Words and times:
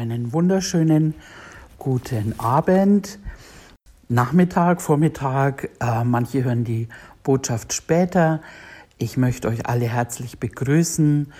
einen 0.00 0.32
wunderschönen 0.32 1.12
guten 1.78 2.34
Abend, 2.40 3.18
Nachmittag, 4.08 4.80
Vormittag. 4.80 5.68
Äh, 5.78 6.04
manche 6.04 6.42
hören 6.42 6.64
die 6.64 6.88
Botschaft 7.22 7.74
später. 7.74 8.40
Ich 8.96 9.18
möchte 9.18 9.48
euch 9.48 9.66
alle 9.66 9.86
herzlich 9.86 10.38
begrüßen 10.38 11.30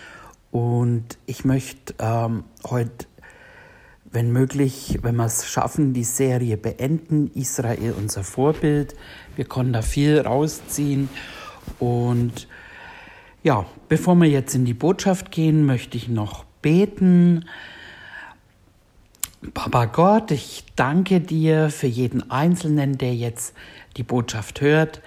und 0.50 1.04
ich 1.24 1.46
möchte 1.46 1.94
ähm, 2.00 2.44
heute, 2.68 3.06
wenn 4.12 4.30
möglich, 4.30 4.98
wenn 5.00 5.16
wir 5.16 5.24
es 5.24 5.48
schaffen, 5.48 5.94
die 5.94 6.04
Serie 6.04 6.58
beenden. 6.58 7.30
Israel 7.34 7.94
unser 7.96 8.24
Vorbild. 8.24 8.94
Wir 9.36 9.46
konnten 9.46 9.72
da 9.72 9.80
viel 9.80 10.20
rausziehen 10.20 11.08
und 11.78 12.46
ja, 13.42 13.64
bevor 13.88 14.16
wir 14.16 14.28
jetzt 14.28 14.54
in 14.54 14.66
die 14.66 14.74
Botschaft 14.74 15.30
gehen, 15.30 15.64
möchte 15.64 15.96
ich 15.96 16.10
noch 16.10 16.44
beten. 16.60 17.46
Papa 19.54 19.86
Gott, 19.86 20.30
ich 20.32 20.64
danke 20.76 21.20
dir 21.20 21.70
für 21.70 21.86
jeden 21.86 22.30
Einzelnen, 22.30 22.98
der 22.98 23.14
jetzt 23.14 23.54
die 23.96 24.02
Botschaft 24.02 24.60
hört, 24.60 25.00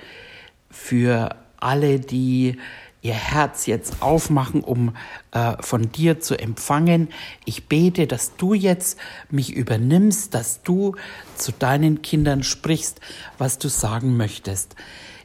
für 0.71 1.35
alle, 1.57 1.99
die 1.99 2.57
ihr 3.03 3.13
Herz 3.13 3.67
jetzt 3.67 4.01
aufmachen, 4.01 4.61
um 4.61 4.95
äh, 5.31 5.61
von 5.61 5.91
dir 5.91 6.19
zu 6.19 6.39
empfangen. 6.39 7.09
Ich 7.45 7.67
bete, 7.67 8.07
dass 8.07 8.35
du 8.37 8.53
jetzt 8.53 8.97
mich 9.29 9.53
übernimmst, 9.53 10.33
dass 10.33 10.63
du 10.63 10.95
zu 11.35 11.51
deinen 11.51 12.01
Kindern 12.01 12.41
sprichst, 12.41 13.01
was 13.37 13.59
du 13.59 13.67
sagen 13.67 14.17
möchtest. 14.17 14.75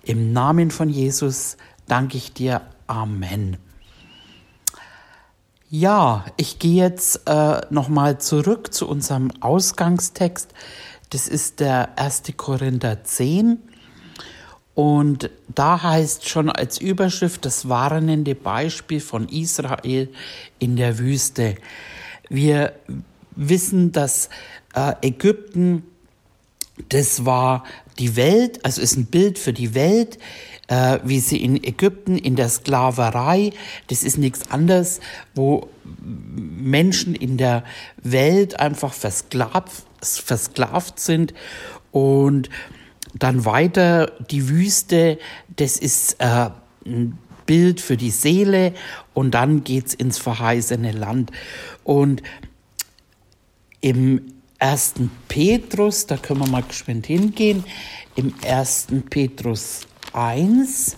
Im 0.03 0.33
Namen 0.33 0.71
von 0.71 0.91
Jesus 0.91 1.57
danke 1.87 2.19
ich 2.19 2.35
dir. 2.35 2.63
Amen. 2.89 3.57
Ja, 5.71 6.25
ich 6.39 6.59
gehe 6.59 6.83
jetzt 6.83 7.29
äh, 7.29 7.61
nochmal 7.69 8.19
zurück 8.19 8.73
zu 8.73 8.89
unserem 8.89 9.31
Ausgangstext. 9.41 10.49
Das 11.11 11.29
ist 11.29 11.61
der 11.61 11.99
1. 11.99 12.23
Korinther 12.39 13.05
10. 13.05 13.59
Und 14.75 15.29
da 15.55 15.83
heißt 15.83 16.27
schon 16.27 16.49
als 16.49 16.81
Überschrift 16.81 17.45
das 17.45 17.69
warnende 17.69 18.35
Beispiel 18.35 19.01
von 19.01 19.29
Israel 19.29 20.09
in 20.59 20.77
der 20.77 20.99
Wüste. 20.99 21.57
Wir 22.31 22.73
wissen, 23.37 23.93
dass 23.93 24.31
äh, 24.75 24.95
Ägypten, 25.03 25.83
das 26.89 27.27
war 27.27 27.65
die 27.99 28.17
Welt, 28.17 28.65
also 28.65 28.81
ist 28.81 28.97
ein 28.97 29.07
Bild 29.07 29.39
für 29.39 29.53
die 29.53 29.75
Welt, 29.75 30.19
äh, 30.69 30.99
wie 31.05 31.21
sie 31.21 31.43
in 31.43 31.63
Ägypten 31.63 32.17
in 32.17 32.37
der 32.37 32.49
Sklaverei, 32.49 33.51
das 33.89 34.03
ist 34.03 34.19
nichts 34.19 34.51
anderes, 34.51 35.01
wo 35.35 35.69
Menschen 36.05 37.15
in 37.15 37.37
der 37.37 37.65
Welt 38.03 38.61
einfach 38.61 38.93
versklavt, 38.93 39.85
versklavt 40.01 41.01
sind 41.01 41.35
und 41.91 42.51
dann 43.15 43.45
weiter 43.45 44.13
die 44.31 44.49
Wüste, 44.49 45.19
das 45.57 45.79
ist 45.79 46.17
äh, 46.21 46.51
ein 46.87 47.19
Bild 47.47 47.81
für 47.81 47.97
die 47.97 48.11
Seele 48.11 48.75
und 49.15 49.33
dann 49.33 49.65
geht's 49.65 49.95
ins 49.95 50.19
verheißene 50.19 50.93
Land. 50.93 51.33
Und 51.83 52.23
im 53.81 54.35
ersten 54.59 55.11
Petrus, 55.29 56.07
da 56.07 56.19
können 56.19 56.41
wir 56.41 56.49
mal 56.49 56.63
geschwind 56.63 57.07
hingehen, 57.07 57.65
im 58.17 58.35
ersten 58.43 59.03
Petrus 59.03 59.88
1. 60.13 60.97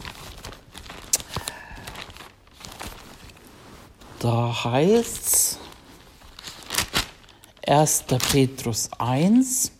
Da 4.19 4.64
heißt 4.64 5.58
es 7.62 8.05
1. 8.05 8.05
Petrus 8.31 8.91
1. 8.98 9.72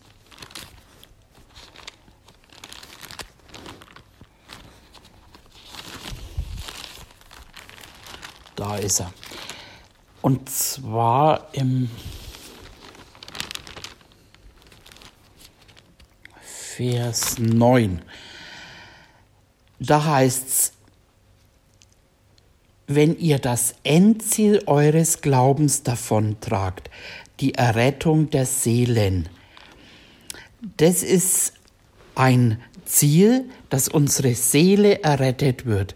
Da 8.55 8.77
ist 8.77 8.99
er. 8.99 9.13
Und 10.21 10.49
zwar 10.49 11.47
im 11.53 11.89
Vers 16.41 17.37
9. 17.37 18.01
Da 19.81 20.05
heißt's, 20.05 20.73
wenn 22.85 23.17
ihr 23.17 23.39
das 23.39 23.73
Endziel 23.83 24.61
eures 24.67 25.21
Glaubens 25.21 25.81
davontragt, 25.81 26.91
die 27.39 27.55
Errettung 27.55 28.29
der 28.29 28.45
Seelen. 28.45 29.27
Das 30.77 31.01
ist 31.01 31.53
ein 32.13 32.61
Ziel, 32.85 33.49
dass 33.71 33.87
unsere 33.87 34.35
Seele 34.35 35.01
errettet 35.01 35.65
wird. 35.65 35.95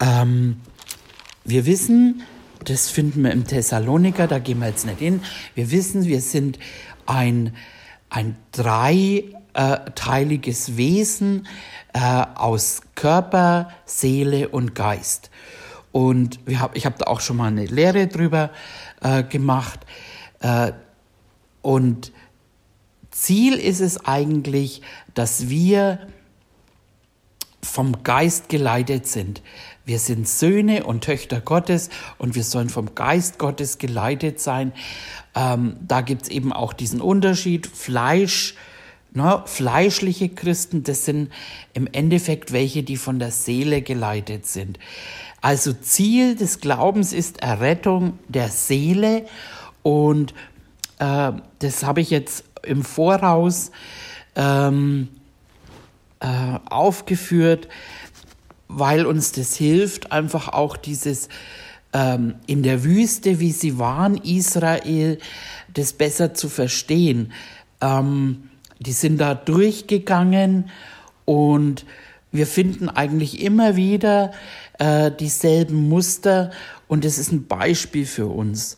Ähm, 0.00 0.56
wir 1.44 1.66
wissen, 1.66 2.22
das 2.64 2.88
finden 2.88 3.22
wir 3.22 3.30
im 3.30 3.46
Thessaloniker, 3.46 4.26
da 4.26 4.40
gehen 4.40 4.58
wir 4.58 4.68
jetzt 4.68 4.86
nicht 4.86 4.98
hin. 4.98 5.20
Wir 5.54 5.70
wissen, 5.70 6.06
wir 6.06 6.20
sind 6.20 6.58
ein, 7.06 7.54
ein 8.10 8.34
dreiteiliges 9.54 10.76
Wesen 10.76 11.46
äh, 11.92 12.00
aus 12.34 12.82
Körper, 12.94 13.70
Seele 13.84 14.48
und 14.48 14.74
Geist. 14.74 15.30
Und 15.92 16.40
wir 16.44 16.60
hab, 16.60 16.76
ich 16.76 16.86
habe 16.86 16.96
da 16.98 17.06
auch 17.06 17.20
schon 17.20 17.36
mal 17.36 17.46
eine 17.46 17.66
Lehre 17.66 18.08
drüber 18.08 18.50
äh, 19.00 19.22
gemacht. 19.22 19.80
Äh, 20.40 20.72
und 21.62 22.12
Ziel 23.10 23.54
ist 23.54 23.80
es 23.80 24.04
eigentlich, 24.04 24.82
dass 25.14 25.48
wir 25.48 26.00
vom 27.62 28.02
Geist 28.02 28.48
geleitet 28.48 29.06
sind. 29.06 29.40
Wir 29.84 29.98
sind 29.98 30.28
Söhne 30.28 30.84
und 30.84 31.04
Töchter 31.04 31.40
Gottes 31.40 31.90
und 32.18 32.34
wir 32.34 32.44
sollen 32.44 32.70
vom 32.70 32.94
Geist 32.94 33.38
Gottes 33.38 33.78
geleitet 33.78 34.40
sein. 34.40 34.72
Ähm, 35.34 35.76
da 35.80 36.00
gibt's 36.00 36.28
eben 36.28 36.52
auch 36.52 36.72
diesen 36.72 37.00
Unterschied. 37.00 37.66
Fleisch 37.66 38.54
Ne, 39.16 39.44
fleischliche 39.46 40.28
Christen, 40.28 40.82
das 40.82 41.04
sind 41.04 41.30
im 41.72 41.86
Endeffekt 41.92 42.50
welche, 42.50 42.82
die 42.82 42.96
von 42.96 43.20
der 43.20 43.30
Seele 43.30 43.80
geleitet 43.80 44.44
sind. 44.44 44.80
Also 45.40 45.72
Ziel 45.72 46.34
des 46.34 46.58
Glaubens 46.58 47.12
ist 47.12 47.40
Errettung 47.40 48.18
der 48.26 48.48
Seele 48.48 49.24
und 49.84 50.34
äh, 50.98 51.30
das 51.60 51.84
habe 51.84 52.00
ich 52.00 52.10
jetzt 52.10 52.42
im 52.64 52.82
Voraus 52.82 53.70
ähm, 54.34 55.08
äh, 56.18 56.58
aufgeführt, 56.68 57.68
weil 58.66 59.06
uns 59.06 59.30
das 59.30 59.54
hilft, 59.54 60.10
einfach 60.10 60.48
auch 60.48 60.76
dieses 60.76 61.28
ähm, 61.92 62.34
in 62.48 62.64
der 62.64 62.82
Wüste, 62.82 63.38
wie 63.38 63.52
sie 63.52 63.78
waren, 63.78 64.16
Israel, 64.16 65.20
das 65.72 65.92
besser 65.92 66.34
zu 66.34 66.48
verstehen. 66.48 67.32
Ähm, 67.80 68.50
die 68.78 68.92
sind 68.92 69.18
da 69.18 69.34
durchgegangen 69.34 70.70
und 71.24 71.84
wir 72.32 72.46
finden 72.46 72.88
eigentlich 72.88 73.42
immer 73.42 73.76
wieder 73.76 74.32
äh, 74.78 75.10
dieselben 75.10 75.88
Muster 75.88 76.50
und 76.88 77.04
es 77.04 77.18
ist 77.18 77.32
ein 77.32 77.46
Beispiel 77.46 78.06
für 78.06 78.26
uns. 78.26 78.76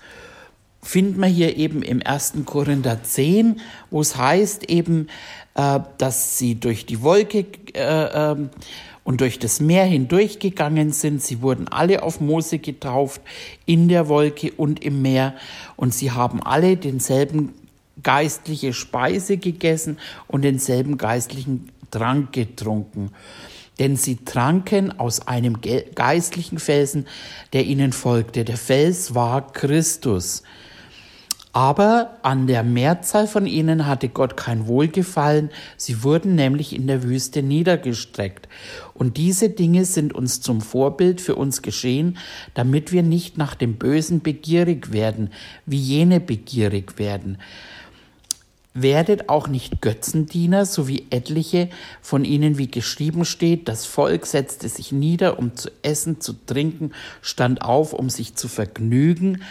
Finden 0.82 1.20
wir 1.20 1.28
hier 1.28 1.56
eben 1.56 1.82
im 1.82 2.00
1. 2.04 2.34
Korinther 2.44 3.02
10, 3.02 3.60
wo 3.90 4.00
es 4.00 4.16
heißt 4.16 4.70
eben, 4.70 5.08
äh, 5.54 5.80
dass 5.98 6.38
sie 6.38 6.54
durch 6.60 6.86
die 6.86 7.02
Wolke 7.02 7.46
äh, 7.74 8.32
ähm, 8.32 8.50
und 9.04 9.20
durch 9.20 9.38
das 9.38 9.58
Meer 9.58 9.84
hindurchgegangen 9.84 10.92
sind. 10.92 11.22
Sie 11.22 11.40
wurden 11.40 11.66
alle 11.68 12.02
auf 12.02 12.20
Mose 12.20 12.58
getauft, 12.58 13.22
in 13.64 13.88
der 13.88 14.08
Wolke 14.08 14.52
und 14.52 14.84
im 14.84 15.00
Meer. 15.00 15.34
Und 15.76 15.94
sie 15.94 16.10
haben 16.10 16.42
alle 16.42 16.76
denselben 16.76 17.54
geistliche 18.02 18.72
Speise 18.72 19.36
gegessen 19.36 19.98
und 20.28 20.42
denselben 20.42 20.98
geistlichen 20.98 21.70
Trank 21.90 22.32
getrunken. 22.32 23.10
Denn 23.78 23.96
sie 23.96 24.16
tranken 24.16 24.98
aus 24.98 25.26
einem 25.26 25.58
geistlichen 25.94 26.58
Felsen, 26.58 27.06
der 27.52 27.64
ihnen 27.64 27.92
folgte. 27.92 28.44
Der 28.44 28.56
Fels 28.56 29.14
war 29.14 29.52
Christus. 29.52 30.42
Aber 31.52 32.18
an 32.22 32.46
der 32.46 32.62
Mehrzahl 32.62 33.26
von 33.26 33.46
ihnen 33.46 33.86
hatte 33.86 34.10
Gott 34.10 34.36
kein 34.36 34.66
Wohlgefallen, 34.66 35.48
sie 35.78 36.02
wurden 36.02 36.34
nämlich 36.34 36.76
in 36.76 36.86
der 36.86 37.02
Wüste 37.02 37.42
niedergestreckt. 37.42 38.46
Und 38.92 39.16
diese 39.16 39.48
Dinge 39.48 39.86
sind 39.86 40.14
uns 40.14 40.42
zum 40.42 40.60
Vorbild 40.60 41.22
für 41.22 41.34
uns 41.34 41.62
geschehen, 41.62 42.18
damit 42.52 42.92
wir 42.92 43.02
nicht 43.02 43.38
nach 43.38 43.54
dem 43.54 43.76
Bösen 43.76 44.20
begierig 44.20 44.92
werden, 44.92 45.30
wie 45.64 45.78
jene 45.78 46.20
begierig 46.20 46.98
werden 46.98 47.38
werdet 48.82 49.28
auch 49.28 49.48
nicht 49.48 49.80
Götzendiener, 49.80 50.66
so 50.66 50.86
wie 50.86 51.06
etliche 51.10 51.68
von 52.00 52.24
ihnen, 52.24 52.58
wie 52.58 52.70
geschrieben 52.70 53.24
steht, 53.24 53.68
das 53.68 53.86
Volk 53.86 54.26
setzte 54.26 54.68
sich 54.68 54.92
nieder, 54.92 55.38
um 55.38 55.56
zu 55.56 55.70
essen, 55.82 56.20
zu 56.20 56.34
trinken, 56.46 56.92
stand 57.22 57.62
auf, 57.62 57.92
um 57.92 58.10
sich 58.10 58.34
zu 58.34 58.48
vergnügen. 58.48 59.42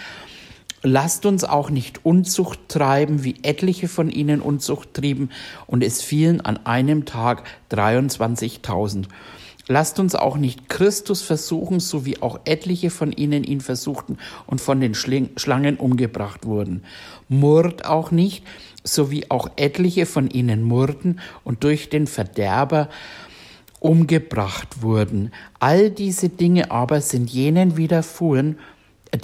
Lasst 0.83 1.25
uns 1.25 1.43
auch 1.43 1.71
nicht 1.71 2.05
Unzucht 2.05 2.59
treiben, 2.69 3.23
wie 3.23 3.37
etliche 3.41 3.87
von 3.87 4.11
ihnen 4.11 4.39
Unzucht 4.39 4.93
trieben, 4.93 5.29
und 5.65 5.83
es 5.83 6.01
fielen 6.01 6.41
an 6.41 6.63
einem 6.65 7.05
Tag 7.05 7.43
23.000. 7.71 9.05
Lasst 9.67 9.99
uns 9.99 10.13
auch 10.13 10.37
nicht 10.37 10.69
Christus 10.69 11.23
versuchen, 11.23 11.79
so 11.79 12.05
wie 12.05 12.21
auch 12.21 12.39
etliche 12.45 12.91
von 12.91 13.11
ihnen 13.11 13.43
ihn 13.43 13.61
versuchten 13.61 14.19
und 14.45 14.61
von 14.61 14.79
den 14.79 14.93
Schlangen 14.93 15.77
umgebracht 15.77 16.45
wurden. 16.45 16.83
Murrt 17.29 17.85
auch 17.85 18.11
nicht, 18.11 18.43
so 18.85 19.11
wie 19.11 19.29
auch 19.29 19.49
etliche 19.57 20.05
von 20.05 20.29
ihnen 20.29 20.63
murrten 20.63 21.19
und 21.43 21.63
durch 21.65 21.89
den 21.89 22.07
Verderber 22.07 22.87
umgebracht 23.79 24.81
wurden. 24.81 25.31
All 25.59 25.89
diese 25.89 26.29
Dinge 26.29 26.71
aber 26.71 27.01
sind 27.01 27.29
jenen 27.29 27.75
widerfuhren, 27.75 28.57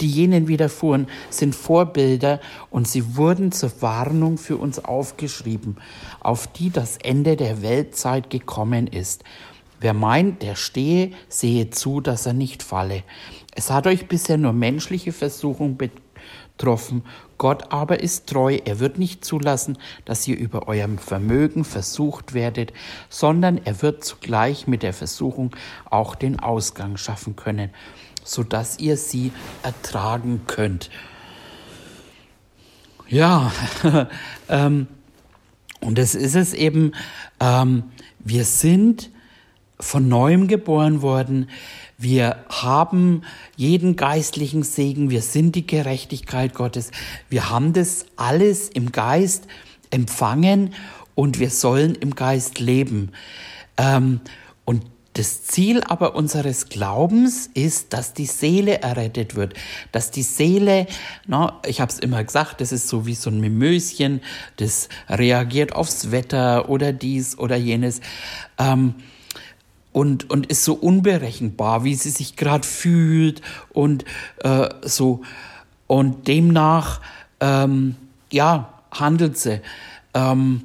die 0.00 0.08
jenen 0.08 0.48
widerfuhren, 0.48 1.06
sind 1.30 1.54
Vorbilder 1.54 2.40
und 2.70 2.88
sie 2.88 3.16
wurden 3.16 3.52
zur 3.52 3.70
Warnung 3.80 4.38
für 4.38 4.56
uns 4.56 4.78
aufgeschrieben, 4.78 5.76
auf 6.20 6.46
die 6.46 6.70
das 6.70 6.96
Ende 6.96 7.36
der 7.36 7.62
Weltzeit 7.62 8.30
gekommen 8.30 8.86
ist. 8.86 9.24
Wer 9.80 9.94
meint, 9.94 10.42
der 10.42 10.54
stehe, 10.54 11.10
sehe 11.28 11.70
zu, 11.70 12.00
dass 12.00 12.26
er 12.26 12.32
nicht 12.32 12.62
falle. 12.62 13.02
Es 13.54 13.70
hat 13.70 13.86
euch 13.86 14.06
bisher 14.06 14.38
nur 14.38 14.52
menschliche 14.52 15.12
Versuchung 15.12 15.76
betroffen. 16.56 17.02
Gott 17.38 17.72
aber 17.72 18.00
ist 18.00 18.28
treu. 18.28 18.58
Er 18.64 18.78
wird 18.78 18.98
nicht 18.98 19.24
zulassen, 19.24 19.78
dass 20.04 20.28
ihr 20.28 20.38
über 20.38 20.68
eurem 20.68 20.98
Vermögen 20.98 21.64
versucht 21.64 22.34
werdet, 22.34 22.72
sondern 23.08 23.60
er 23.64 23.82
wird 23.82 24.04
zugleich 24.04 24.68
mit 24.68 24.82
der 24.82 24.92
Versuchung 24.92 25.54
auch 25.90 26.14
den 26.14 26.38
Ausgang 26.38 26.96
schaffen 26.96 27.34
können, 27.34 27.70
sodass 28.22 28.78
ihr 28.78 28.96
sie 28.96 29.32
ertragen 29.64 30.42
könnt. 30.46 30.90
Ja, 33.08 33.52
ähm, 34.48 34.86
und 35.80 35.98
es 35.98 36.14
ist 36.14 36.36
es 36.36 36.54
eben, 36.54 36.92
ähm, 37.40 37.84
wir 38.20 38.44
sind 38.44 39.10
von 39.80 40.08
neuem 40.08 40.46
geboren 40.46 41.02
worden. 41.02 41.48
Wir 42.02 42.44
haben 42.48 43.22
jeden 43.54 43.94
geistlichen 43.94 44.64
Segen. 44.64 45.10
Wir 45.10 45.22
sind 45.22 45.54
die 45.54 45.68
Gerechtigkeit 45.68 46.52
Gottes. 46.52 46.90
Wir 47.28 47.48
haben 47.48 47.72
das 47.74 48.06
alles 48.16 48.68
im 48.68 48.90
Geist 48.90 49.46
empfangen 49.92 50.74
und 51.14 51.38
wir 51.38 51.50
sollen 51.50 51.94
im 51.94 52.16
Geist 52.16 52.58
leben. 52.58 53.12
Ähm, 53.76 54.20
und 54.64 54.82
das 55.12 55.44
Ziel 55.44 55.80
aber 55.84 56.16
unseres 56.16 56.70
Glaubens 56.70 57.48
ist, 57.54 57.92
dass 57.92 58.14
die 58.14 58.26
Seele 58.26 58.80
errettet 58.80 59.36
wird, 59.36 59.54
dass 59.92 60.10
die 60.10 60.24
Seele, 60.24 60.88
ich 61.66 61.80
habe 61.80 61.92
es 61.92 62.00
immer 62.00 62.24
gesagt, 62.24 62.60
das 62.60 62.72
ist 62.72 62.88
so 62.88 63.06
wie 63.06 63.14
so 63.14 63.30
ein 63.30 63.38
Mimöschen, 63.38 64.22
das 64.56 64.88
reagiert 65.08 65.76
aufs 65.76 66.10
Wetter 66.10 66.68
oder 66.68 66.92
dies 66.92 67.38
oder 67.38 67.54
jenes. 67.54 68.00
Ähm, 68.58 68.94
und, 69.92 70.30
und 70.30 70.46
ist 70.46 70.64
so 70.64 70.74
unberechenbar, 70.74 71.84
wie 71.84 71.94
sie 71.94 72.10
sich 72.10 72.36
gerade 72.36 72.66
fühlt 72.66 73.42
und 73.72 74.04
äh, 74.42 74.68
so. 74.82 75.20
Und 75.86 76.26
demnach, 76.28 77.00
ähm, 77.40 77.96
ja, 78.30 78.72
handelt 78.90 79.36
sie. 79.36 79.60
Ähm, 80.14 80.62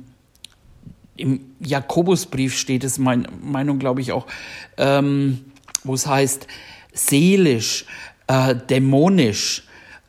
Im 1.17 1.41
Jakobusbrief 1.59 2.57
steht 2.57 2.83
es, 2.83 2.97
meine 2.97 3.27
Meinung 3.41 3.79
glaube 3.79 4.01
ich 4.01 4.11
auch, 4.13 4.27
ähm, 4.77 5.45
wo 5.83 5.93
es 5.93 6.07
heißt, 6.07 6.47
seelisch, 6.93 7.85
äh, 8.27 8.55
dämonisch. 8.55 9.63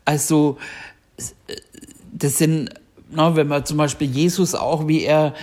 Also, 0.05 0.59
das 2.13 2.39
sind, 2.39 2.71
na, 3.11 3.37
wenn 3.37 3.49
man 3.49 3.65
zum 3.65 3.77
Beispiel 3.77 4.09
Jesus 4.09 4.55
auch, 4.55 4.89
wie 4.89 5.03
er 5.03 5.35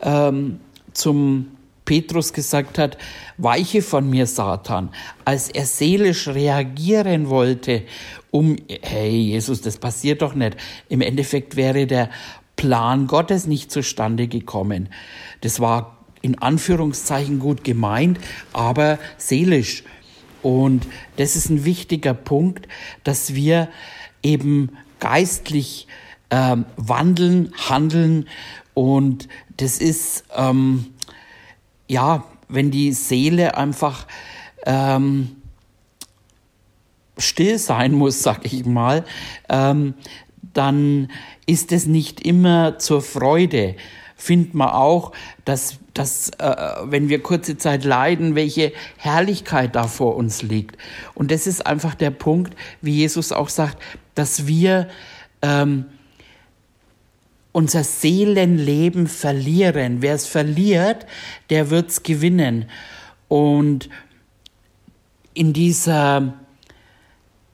ähm, 0.00 0.60
zum 0.92 1.48
Petrus 1.90 2.32
gesagt 2.32 2.78
hat, 2.78 2.96
weiche 3.36 3.82
von 3.82 4.08
mir, 4.08 4.28
Satan, 4.28 4.90
als 5.24 5.48
er 5.48 5.66
seelisch 5.66 6.28
reagieren 6.28 7.28
wollte, 7.28 7.82
um, 8.30 8.54
hey 8.80 9.10
Jesus, 9.10 9.60
das 9.60 9.78
passiert 9.78 10.22
doch 10.22 10.36
nicht. 10.36 10.56
Im 10.88 11.00
Endeffekt 11.00 11.56
wäre 11.56 11.88
der 11.88 12.08
Plan 12.54 13.08
Gottes 13.08 13.48
nicht 13.48 13.72
zustande 13.72 14.28
gekommen. 14.28 14.88
Das 15.40 15.58
war 15.58 15.98
in 16.22 16.38
Anführungszeichen 16.38 17.40
gut 17.40 17.64
gemeint, 17.64 18.20
aber 18.52 19.00
seelisch. 19.16 19.82
Und 20.42 20.86
das 21.16 21.34
ist 21.34 21.50
ein 21.50 21.64
wichtiger 21.64 22.14
Punkt, 22.14 22.68
dass 23.02 23.34
wir 23.34 23.68
eben 24.22 24.76
geistlich 25.00 25.88
ähm, 26.30 26.66
wandeln, 26.76 27.52
handeln. 27.68 28.28
Und 28.74 29.26
das 29.56 29.78
ist, 29.78 30.22
ähm, 30.36 30.86
ja, 31.90 32.24
wenn 32.48 32.70
die 32.70 32.92
Seele 32.92 33.56
einfach 33.56 34.06
ähm, 34.64 35.36
still 37.18 37.58
sein 37.58 37.92
muss, 37.92 38.22
sag 38.22 38.44
ich 38.44 38.64
mal, 38.64 39.04
ähm, 39.48 39.94
dann 40.54 41.10
ist 41.46 41.72
es 41.72 41.86
nicht 41.86 42.20
immer 42.20 42.78
zur 42.78 43.02
Freude. 43.02 43.74
Findet 44.16 44.54
man 44.54 44.70
auch, 44.70 45.12
dass, 45.44 45.78
dass 45.94 46.30
äh, 46.38 46.56
wenn 46.84 47.08
wir 47.08 47.22
kurze 47.22 47.56
Zeit 47.56 47.84
leiden, 47.84 48.34
welche 48.34 48.72
Herrlichkeit 48.96 49.74
da 49.74 49.84
vor 49.84 50.16
uns 50.16 50.42
liegt. 50.42 50.76
Und 51.14 51.30
das 51.30 51.46
ist 51.46 51.66
einfach 51.66 51.94
der 51.94 52.10
Punkt, 52.10 52.54
wie 52.82 52.92
Jesus 52.92 53.32
auch 53.32 53.48
sagt, 53.48 53.78
dass 54.14 54.46
wir 54.46 54.88
ähm, 55.42 55.86
unser 57.52 57.84
Seelenleben 57.84 59.06
verlieren. 59.06 60.02
Wer 60.02 60.14
es 60.14 60.26
verliert, 60.26 61.06
der 61.50 61.70
wird 61.70 61.90
es 61.90 62.02
gewinnen. 62.02 62.66
Und 63.28 63.88
in 65.34 65.52
dieser, 65.52 66.34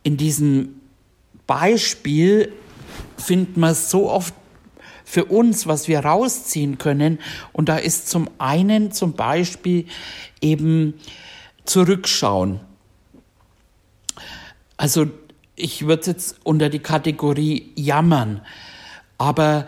in 0.02 0.16
diesem 0.16 0.80
Beispiel 1.46 2.52
findet 3.16 3.56
man 3.56 3.74
so 3.74 4.10
oft 4.10 4.34
für 5.04 5.24
uns, 5.26 5.66
was 5.66 5.86
wir 5.86 6.00
rausziehen 6.00 6.78
können. 6.78 7.18
Und 7.52 7.68
da 7.68 7.76
ist 7.76 8.08
zum 8.08 8.28
einen 8.38 8.92
zum 8.92 9.12
Beispiel 9.12 9.86
eben 10.40 10.94
zurückschauen. 11.64 12.60
Also 14.76 15.06
ich 15.54 15.86
würde 15.86 16.10
jetzt 16.10 16.36
unter 16.44 16.68
die 16.68 16.80
Kategorie 16.80 17.72
jammern. 17.76 18.42
Aber 19.18 19.66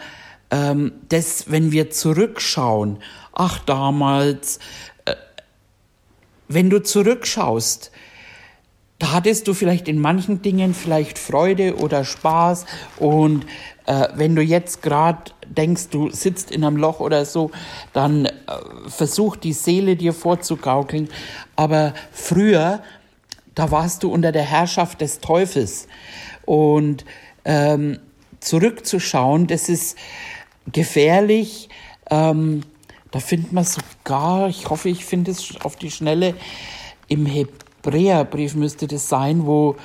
ähm, 0.50 0.92
das, 1.08 1.50
wenn 1.50 1.72
wir 1.72 1.90
zurückschauen, 1.90 2.98
ach 3.32 3.58
damals, 3.60 4.58
äh, 5.04 5.14
wenn 6.48 6.70
du 6.70 6.82
zurückschaust, 6.82 7.90
da 8.98 9.12
hattest 9.12 9.46
du 9.46 9.54
vielleicht 9.54 9.86
in 9.86 10.00
manchen 10.00 10.42
Dingen 10.42 10.74
vielleicht 10.74 11.18
Freude 11.18 11.76
oder 11.76 12.04
Spaß 12.04 12.66
und 12.96 13.46
äh, 13.86 14.08
wenn 14.14 14.34
du 14.34 14.42
jetzt 14.42 14.82
gerade 14.82 15.30
denkst, 15.46 15.88
du 15.90 16.10
sitzt 16.10 16.50
in 16.50 16.64
einem 16.64 16.76
Loch 16.76 16.98
oder 16.98 17.24
so, 17.24 17.52
dann 17.92 18.26
äh, 18.26 18.32
versuch 18.88 19.36
die 19.36 19.52
Seele 19.52 19.94
dir 19.94 20.12
vorzugaukeln. 20.12 21.08
Aber 21.54 21.94
früher, 22.10 22.82
da 23.54 23.70
warst 23.70 24.02
du 24.02 24.12
unter 24.12 24.32
der 24.32 24.42
Herrschaft 24.42 25.00
des 25.00 25.20
Teufels 25.20 25.86
und 26.44 27.04
ähm, 27.44 28.00
zurückzuschauen, 28.40 29.46
das 29.46 29.68
ist 29.68 29.96
gefährlich. 30.72 31.68
Ähm, 32.10 32.62
da 33.10 33.20
findet 33.20 33.52
man 33.52 33.64
sogar, 33.64 34.48
ich 34.48 34.68
hoffe, 34.68 34.88
ich 34.88 35.04
finde 35.04 35.30
es 35.30 35.56
auf 35.62 35.76
die 35.76 35.90
Schnelle, 35.90 36.34
im 37.08 37.24
Hebräerbrief 37.26 38.54
müsste 38.54 38.86
das 38.86 39.08
sein, 39.08 39.46
wo 39.46 39.76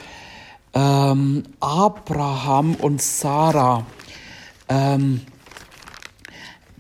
ähm, 0.74 1.44
Abraham 1.60 2.76
und 2.76 3.02
Sarah, 3.02 3.86
ähm, 4.68 5.22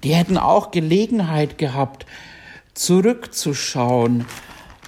die 0.03 0.15
hätten 0.15 0.37
auch 0.37 0.71
Gelegenheit 0.71 1.57
gehabt, 1.57 2.05
zurückzuschauen. 2.73 4.25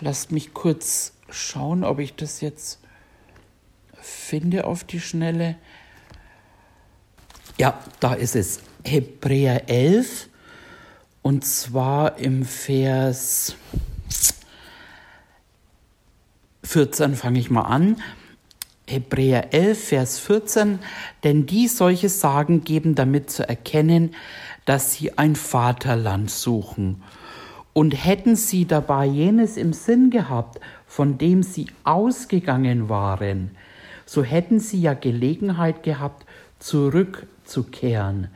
Lasst 0.01 0.31
mich 0.31 0.53
kurz 0.53 1.13
schauen, 1.29 1.83
ob 1.83 1.99
ich 1.99 2.15
das 2.15 2.41
jetzt 2.41 2.79
finde 4.01 4.65
auf 4.65 4.83
die 4.83 4.99
Schnelle. 4.99 5.55
Ja, 7.57 7.79
da 7.99 8.13
ist 8.13 8.35
es. 8.35 8.59
Hebräer 8.83 9.69
11 9.69 10.29
und 11.21 11.45
zwar 11.45 12.17
im 12.17 12.43
Vers 12.43 13.55
14 16.63 17.15
fange 17.15 17.39
ich 17.39 17.49
mal 17.49 17.61
an. 17.61 17.97
Hebräer 18.87 19.53
11, 19.53 19.87
Vers 19.87 20.19
14, 20.19 20.79
denn 21.23 21.45
die 21.45 21.67
solche 21.67 22.09
Sagen 22.09 22.63
geben 22.63 22.93
damit 22.93 23.31
zu 23.31 23.47
erkennen, 23.47 24.13
dass 24.65 24.93
sie 24.93 25.17
ein 25.17 25.35
Vaterland 25.35 26.29
suchen. 26.29 27.01
Und 27.73 27.91
hätten 27.91 28.35
sie 28.35 28.65
dabei 28.65 29.05
jenes 29.05 29.57
im 29.57 29.73
Sinn 29.73 30.11
gehabt, 30.11 30.59
von 30.85 31.17
dem 31.17 31.41
sie 31.41 31.67
ausgegangen 31.83 32.89
waren, 32.89 33.51
so 34.05 34.23
hätten 34.23 34.59
sie 34.59 34.79
ja 34.79 34.93
Gelegenheit 34.93 35.81
gehabt, 35.81 36.25
zurückzukehren. 37.45 38.27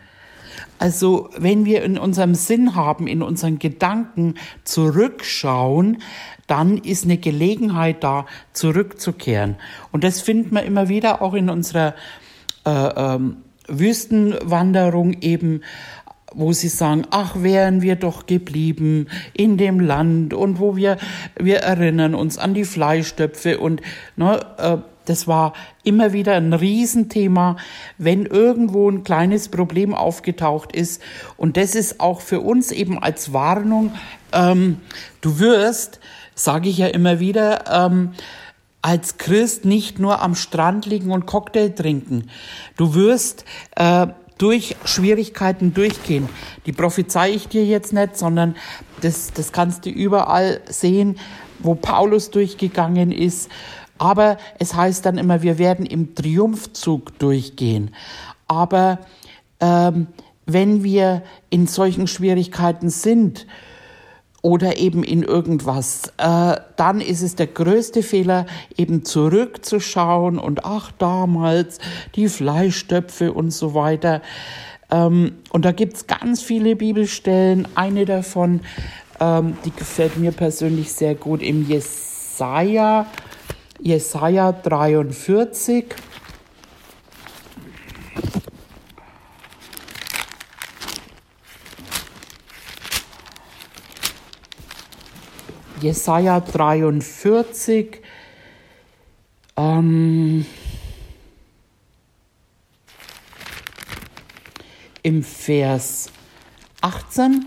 Also 0.77 1.29
wenn 1.37 1.65
wir 1.65 1.83
in 1.83 1.97
unserem 1.97 2.35
Sinn 2.35 2.75
haben, 2.75 3.07
in 3.07 3.21
unseren 3.21 3.59
Gedanken 3.59 4.35
zurückschauen, 4.63 6.01
dann 6.47 6.77
ist 6.77 7.05
eine 7.05 7.17
Gelegenheit 7.17 8.03
da, 8.03 8.25
zurückzukehren. 8.53 9.55
Und 9.91 10.03
das 10.03 10.21
finden 10.21 10.55
wir 10.55 10.63
immer 10.63 10.89
wieder 10.89 11.21
auch 11.21 11.33
in 11.33 11.49
unserer 11.49 11.95
äh, 12.65 12.71
ähm, 12.71 13.37
Wüstenwanderung 13.67 15.13
eben, 15.21 15.61
wo 16.33 16.51
sie 16.53 16.67
sagen, 16.67 17.03
ach, 17.11 17.35
wären 17.41 17.81
wir 17.81 17.95
doch 17.95 18.25
geblieben 18.25 19.07
in 19.33 19.57
dem 19.57 19.79
Land 19.79 20.33
und 20.33 20.59
wo 20.59 20.75
wir, 20.75 20.97
wir 21.39 21.59
erinnern 21.59 22.15
uns 22.15 22.37
an 22.37 22.53
die 22.53 22.65
Fleischtöpfe 22.65 23.59
und 23.59 23.81
ne, 24.15 24.39
äh, 24.57 24.77
das 25.09 25.27
war 25.27 25.53
immer 25.83 26.13
wieder 26.13 26.35
ein 26.35 26.53
Riesenthema, 26.53 27.57
wenn 27.97 28.25
irgendwo 28.25 28.89
ein 28.89 29.03
kleines 29.03 29.49
Problem 29.49 29.95
aufgetaucht 29.95 30.75
ist. 30.75 31.01
Und 31.35 31.57
das 31.57 31.73
ist 31.73 31.99
auch 31.99 32.21
für 32.21 32.41
uns 32.41 32.71
eben 32.71 32.99
als 32.99 33.33
Warnung, 33.33 33.93
ähm, 34.31 34.77
du 35.21 35.39
wirst, 35.39 35.99
sage 36.35 36.69
ich 36.69 36.77
ja 36.77 36.87
immer 36.87 37.19
wieder, 37.19 37.63
ähm, 37.69 38.11
als 38.81 39.17
Christ 39.17 39.65
nicht 39.65 39.99
nur 39.99 40.21
am 40.21 40.35
Strand 40.35 40.85
liegen 40.85 41.11
und 41.11 41.25
Cocktail 41.25 41.69
trinken. 41.69 42.29
Du 42.77 42.93
wirst 42.93 43.43
äh, 43.75 44.07
durch 44.37 44.75
Schwierigkeiten 44.85 45.73
durchgehen. 45.73 46.29
Die 46.65 46.71
prophezei 46.71 47.31
ich 47.31 47.47
dir 47.49 47.65
jetzt 47.65 47.93
nicht, 47.93 48.15
sondern 48.17 48.55
das, 49.01 49.33
das 49.33 49.51
kannst 49.51 49.85
du 49.85 49.89
überall 49.89 50.61
sehen, 50.69 51.17
wo 51.59 51.75
Paulus 51.75 52.31
durchgegangen 52.31 53.11
ist 53.11 53.49
aber 53.99 54.37
es 54.57 54.73
heißt 54.73 55.05
dann 55.05 55.17
immer, 55.17 55.43
wir 55.43 55.59
werden 55.59 55.85
im 55.85 56.15
Triumphzug 56.15 57.17
durchgehen. 57.19 57.93
Aber 58.47 58.99
ähm, 59.59 60.07
wenn 60.45 60.83
wir 60.83 61.21
in 61.49 61.67
solchen 61.67 62.07
Schwierigkeiten 62.07 62.89
sind 62.89 63.45
oder 64.41 64.77
eben 64.77 65.03
in 65.03 65.21
irgendwas, 65.21 66.13
äh, 66.17 66.55
dann 66.77 67.01
ist 67.01 67.21
es 67.21 67.35
der 67.35 67.47
größte 67.47 68.01
Fehler, 68.01 68.45
eben 68.77 69.03
zurückzuschauen 69.03 70.39
und 70.39 70.65
ach 70.65 70.91
damals 70.97 71.79
die 72.15 72.29
Fleischtöpfe 72.29 73.33
und 73.33 73.51
so 73.51 73.73
weiter. 73.73 74.21
Ähm, 74.89 75.33
und 75.51 75.65
da 75.65 75.71
gibt's 75.71 76.07
ganz 76.07 76.41
viele 76.41 76.75
Bibelstellen. 76.75 77.67
Eine 77.75 78.05
davon, 78.05 78.61
ähm, 79.19 79.57
die 79.65 79.71
gefällt 79.71 80.17
mir 80.17 80.31
persönlich 80.31 80.93
sehr 80.93 81.15
gut 81.15 81.41
im 81.41 81.67
Jesaja 81.67 83.05
Jesaja 83.81 84.51
43. 84.51 85.85
Jesaja 95.81 96.41
43, 96.41 98.01
ähm, 99.55 100.45
im 105.03 105.23
Vers 105.23 106.09
18, 106.81 107.45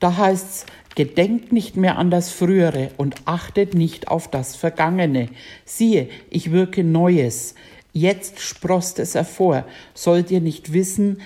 da 0.00 0.16
heißt 0.16 0.46
es, 0.46 0.66
Gedenkt 0.94 1.52
nicht 1.52 1.76
mehr 1.76 1.98
an 1.98 2.10
das 2.10 2.30
Frühere 2.30 2.90
und 2.96 3.16
achtet 3.24 3.74
nicht 3.74 4.08
auf 4.08 4.30
das 4.30 4.54
Vergangene. 4.54 5.28
Siehe, 5.64 6.08
ich 6.30 6.52
wirke 6.52 6.84
Neues. 6.84 7.54
Jetzt 7.92 8.40
sproßt 8.40 8.98
es 9.00 9.14
hervor. 9.14 9.64
Sollt 9.94 10.30
ihr 10.30 10.40
nicht 10.40 10.72
wissen, 10.72 11.20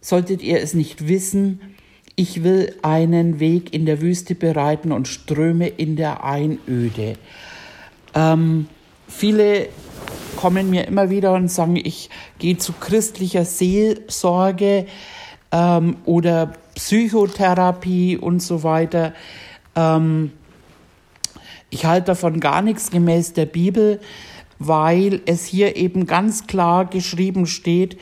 solltet 0.00 0.42
ihr 0.42 0.60
es 0.60 0.74
nicht 0.74 1.08
wissen, 1.08 1.60
ich 2.16 2.44
will 2.44 2.74
einen 2.82 3.40
Weg 3.40 3.74
in 3.74 3.86
der 3.86 4.00
Wüste 4.00 4.34
bereiten 4.34 4.92
und 4.92 5.08
Ströme 5.08 5.66
in 5.66 5.96
der 5.96 6.22
Einöde. 6.22 7.14
Ähm, 8.14 8.68
viele 9.08 9.68
kommen 10.36 10.70
mir 10.70 10.86
immer 10.86 11.10
wieder 11.10 11.32
und 11.32 11.50
sagen, 11.50 11.76
ich 11.76 12.10
gehe 12.38 12.56
zu 12.56 12.72
christlicher 12.72 13.44
Seelsorge 13.44 14.86
ähm, 15.50 15.96
oder 16.04 16.52
Psychotherapie 16.74 18.16
und 18.16 18.40
so 18.40 18.62
weiter. 18.62 19.12
Ähm, 19.76 20.32
ich 21.70 21.84
halte 21.84 22.06
davon 22.06 22.40
gar 22.40 22.62
nichts 22.62 22.90
gemäß 22.90 23.32
der 23.32 23.46
Bibel, 23.46 24.00
weil 24.58 25.20
es 25.26 25.44
hier 25.44 25.76
eben 25.76 26.06
ganz 26.06 26.46
klar 26.46 26.84
geschrieben 26.84 27.46
steht, 27.46 27.98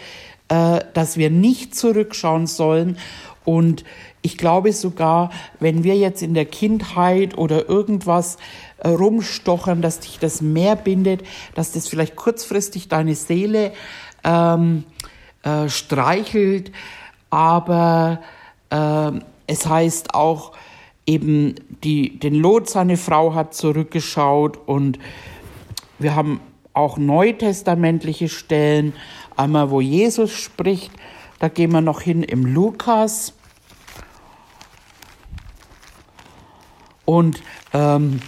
äh, 0.49 0.81
dass 0.93 1.17
wir 1.17 1.31
nicht 1.31 1.75
zurückschauen 1.75 2.47
sollen. 2.47 2.99
Und 3.45 3.85
ich 4.21 4.39
glaube 4.39 4.73
sogar, 4.73 5.31
wenn 5.59 5.83
wir 5.83 5.97
jetzt 5.97 6.23
in 6.23 6.35
der 6.35 6.45
Kindheit 6.45 7.37
oder 7.37 7.69
irgendwas 7.69 8.37
äh, 8.79 8.89
rumstochern, 8.89 9.83
dass 9.83 10.01
dich 10.01 10.19
das 10.19 10.41
mehr 10.41 10.77
bindet, 10.77 11.23
dass 11.55 11.73
das 11.73 11.89
vielleicht 11.89 12.15
kurzfristig 12.15 12.89
deine 12.89 13.15
Seele 13.15 13.73
ähm, 14.23 14.85
äh, 15.43 15.69
streichelt, 15.69 16.71
aber 17.31 18.21
es 19.47 19.67
heißt 19.67 20.15
auch 20.15 20.53
eben, 21.07 21.55
die, 21.85 22.19
den 22.19 22.35
Lot, 22.35 22.71
seine 22.71 22.97
Frau 22.97 23.35
hat 23.35 23.55
zurückgeschaut 23.55 24.59
und 24.67 24.99
wir 25.99 26.15
haben 26.15 26.41
auch 26.75 26.97
neutestamentliche 26.97 28.29
Stellen, 28.29 28.95
einmal 29.37 29.71
wo 29.71 29.81
Jesus 29.81 30.33
spricht, 30.33 30.91
da 31.39 31.49
gehen 31.49 31.73
wir 31.73 31.81
noch 31.81 32.01
hin 32.01 32.23
im 32.23 32.47
Lukas. 32.47 33.35
Und 37.05 37.43
ähm, 37.75 38.21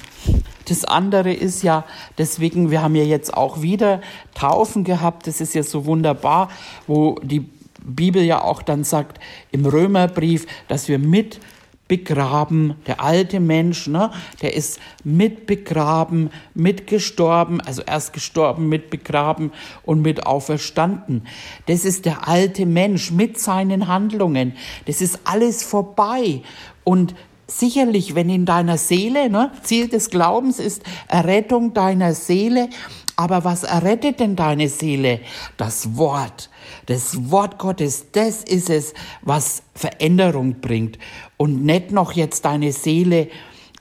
das 0.66 0.84
andere 0.84 1.32
ist 1.32 1.62
ja, 1.62 1.84
deswegen, 2.18 2.70
wir 2.70 2.82
haben 2.82 2.96
ja 2.96 3.04
jetzt 3.04 3.34
auch 3.34 3.62
wieder 3.62 4.00
Taufen 4.34 4.84
gehabt, 4.84 5.26
das 5.26 5.40
ist 5.40 5.54
ja 5.54 5.62
so 5.62 5.86
wunderbar, 5.86 6.48
wo 6.86 7.16
die 7.22 7.48
Bibel 7.84 8.22
ja 8.22 8.42
auch 8.42 8.62
dann 8.62 8.82
sagt 8.84 9.20
im 9.52 9.66
Römerbrief, 9.66 10.46
dass 10.68 10.88
wir 10.88 10.98
mit 10.98 11.40
begraben, 11.86 12.76
der 12.86 13.02
alte 13.02 13.40
Mensch, 13.40 13.86
ne, 13.88 14.10
der 14.40 14.54
ist 14.54 14.80
mit 15.04 15.46
begraben, 15.46 16.30
mit 16.54 16.86
gestorben, 16.86 17.60
also 17.60 17.82
erst 17.82 18.12
gestorben, 18.14 18.68
mit 18.68 18.88
begraben 18.88 19.52
und 19.84 20.00
mit 20.00 20.26
auferstanden. 20.26 21.26
Das 21.66 21.84
ist 21.84 22.06
der 22.06 22.26
alte 22.26 22.64
Mensch 22.64 23.10
mit 23.10 23.38
seinen 23.38 23.86
Handlungen. 23.86 24.54
Das 24.86 25.02
ist 25.02 25.20
alles 25.24 25.62
vorbei. 25.62 26.40
Und 26.84 27.14
sicherlich, 27.46 28.14
wenn 28.14 28.30
in 28.30 28.46
deiner 28.46 28.78
Seele, 28.78 29.28
ne, 29.28 29.50
Ziel 29.62 29.88
des 29.88 30.08
Glaubens 30.08 30.58
ist 30.58 30.82
Errettung 31.08 31.74
deiner 31.74 32.14
Seele, 32.14 32.70
aber 33.16 33.44
was 33.44 33.62
errettet 33.62 34.20
denn 34.20 34.36
deine 34.36 34.68
Seele? 34.68 35.20
Das 35.56 35.96
Wort. 35.96 36.50
Das 36.86 37.30
Wort 37.30 37.58
Gottes, 37.58 38.06
das 38.12 38.42
ist 38.42 38.70
es, 38.70 38.94
was 39.22 39.62
Veränderung 39.74 40.60
bringt. 40.60 40.98
Und 41.36 41.64
nicht 41.64 41.92
noch 41.92 42.12
jetzt 42.12 42.44
deine 42.44 42.72
Seele 42.72 43.28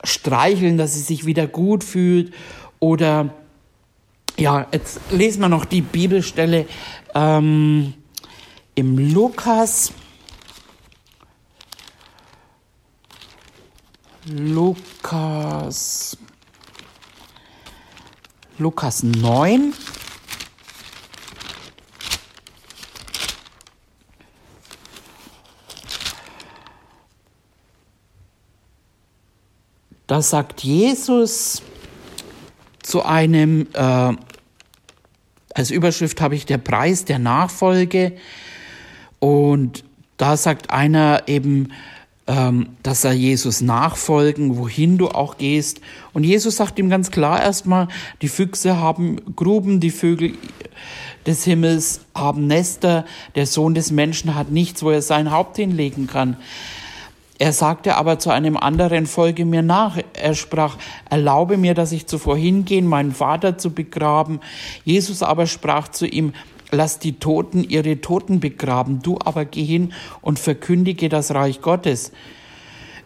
streicheln, 0.04 0.78
dass 0.78 0.94
sie 0.94 1.02
sich 1.02 1.26
wieder 1.26 1.48
gut 1.48 1.84
fühlt. 1.84 2.34
Oder, 2.80 3.34
ja, 4.38 4.68
jetzt 4.72 5.00
lesen 5.12 5.42
wir 5.42 5.50
noch 5.50 5.66
die 5.66 5.82
Bibelstelle 5.82 6.66
ähm, 7.16 7.94
im 8.76 9.14
Lukas. 9.14 9.94
Lukas 14.26 16.18
Lukas 18.64 19.04
9. 19.04 19.74
Da 30.08 30.22
sagt 30.22 30.64
Jesus 30.64 31.62
zu 32.82 33.04
einem, 33.04 33.68
äh, 33.74 34.14
als 35.54 35.70
Überschrift 35.70 36.22
habe 36.22 36.36
ich 36.36 36.46
der 36.46 36.58
Preis 36.58 37.04
der 37.04 37.20
Nachfolge. 37.20 38.16
Und 39.20 39.84
da 40.16 40.38
sagt 40.38 40.70
einer 40.70 41.24
eben, 41.28 41.74
ähm, 42.26 42.70
dass 42.84 43.04
er 43.04 43.14
Jesus 43.14 43.62
nachfolgen, 43.62 44.58
wohin 44.58 44.98
du 44.98 45.10
auch 45.10 45.38
gehst. 45.38 45.82
Und 46.14 46.24
Jesus 46.24 46.58
sagt 46.58 46.80
ihm 46.80 46.90
ganz 46.90 47.12
klar 47.12 47.42
erstmal, 47.42 47.90
die 48.22 48.30
Füchse 48.30 48.78
haben 48.78 49.36
Gruben, 49.36 49.80
die 49.80 49.92
Vögel 49.92 50.34
des 51.26 51.44
Himmels 51.44 52.02
haben 52.16 52.48
Nester, 52.48 53.06
der 53.36 53.46
Sohn 53.46 53.74
des 53.74 53.92
Menschen 53.92 54.36
hat 54.36 54.52
nichts, 54.52 54.84
wo 54.84 54.90
er 54.90 55.02
sein 55.02 55.32
Haupt 55.32 55.58
hinlegen 55.58 56.08
kann. 56.08 56.38
Er 57.40 57.52
sagte 57.52 57.98
aber 57.98 58.20
zu 58.20 58.30
einem 58.30 58.56
anderen, 58.56 59.06
folge 59.06 59.44
mir 59.44 59.64
nach. 59.64 59.98
Er 60.14 60.36
sprach, 60.36 60.78
erlaube 61.10 61.58
mir, 61.58 61.74
dass 61.74 61.92
ich 61.92 62.08
zuvor 62.08 62.38
hingehen, 62.38 62.88
meinen 62.88 63.12
Vater 63.12 63.58
zu 63.58 63.72
begraben. 63.72 64.40
Jesus 64.86 65.24
aber 65.24 65.46
sprach 65.46 65.90
zu 65.90 66.08
ihm, 66.08 66.34
lass 66.74 67.00
die 67.00 67.20
Toten 67.20 67.64
ihre 67.64 68.02
Toten 68.02 68.40
begraben, 68.40 69.02
du 69.02 69.18
aber 69.24 69.46
geh 69.46 69.64
hin 69.64 69.94
und 70.22 70.40
verkündige 70.40 71.10
das 71.10 71.34
Reich 71.34 71.62
Gottes. 71.62 72.12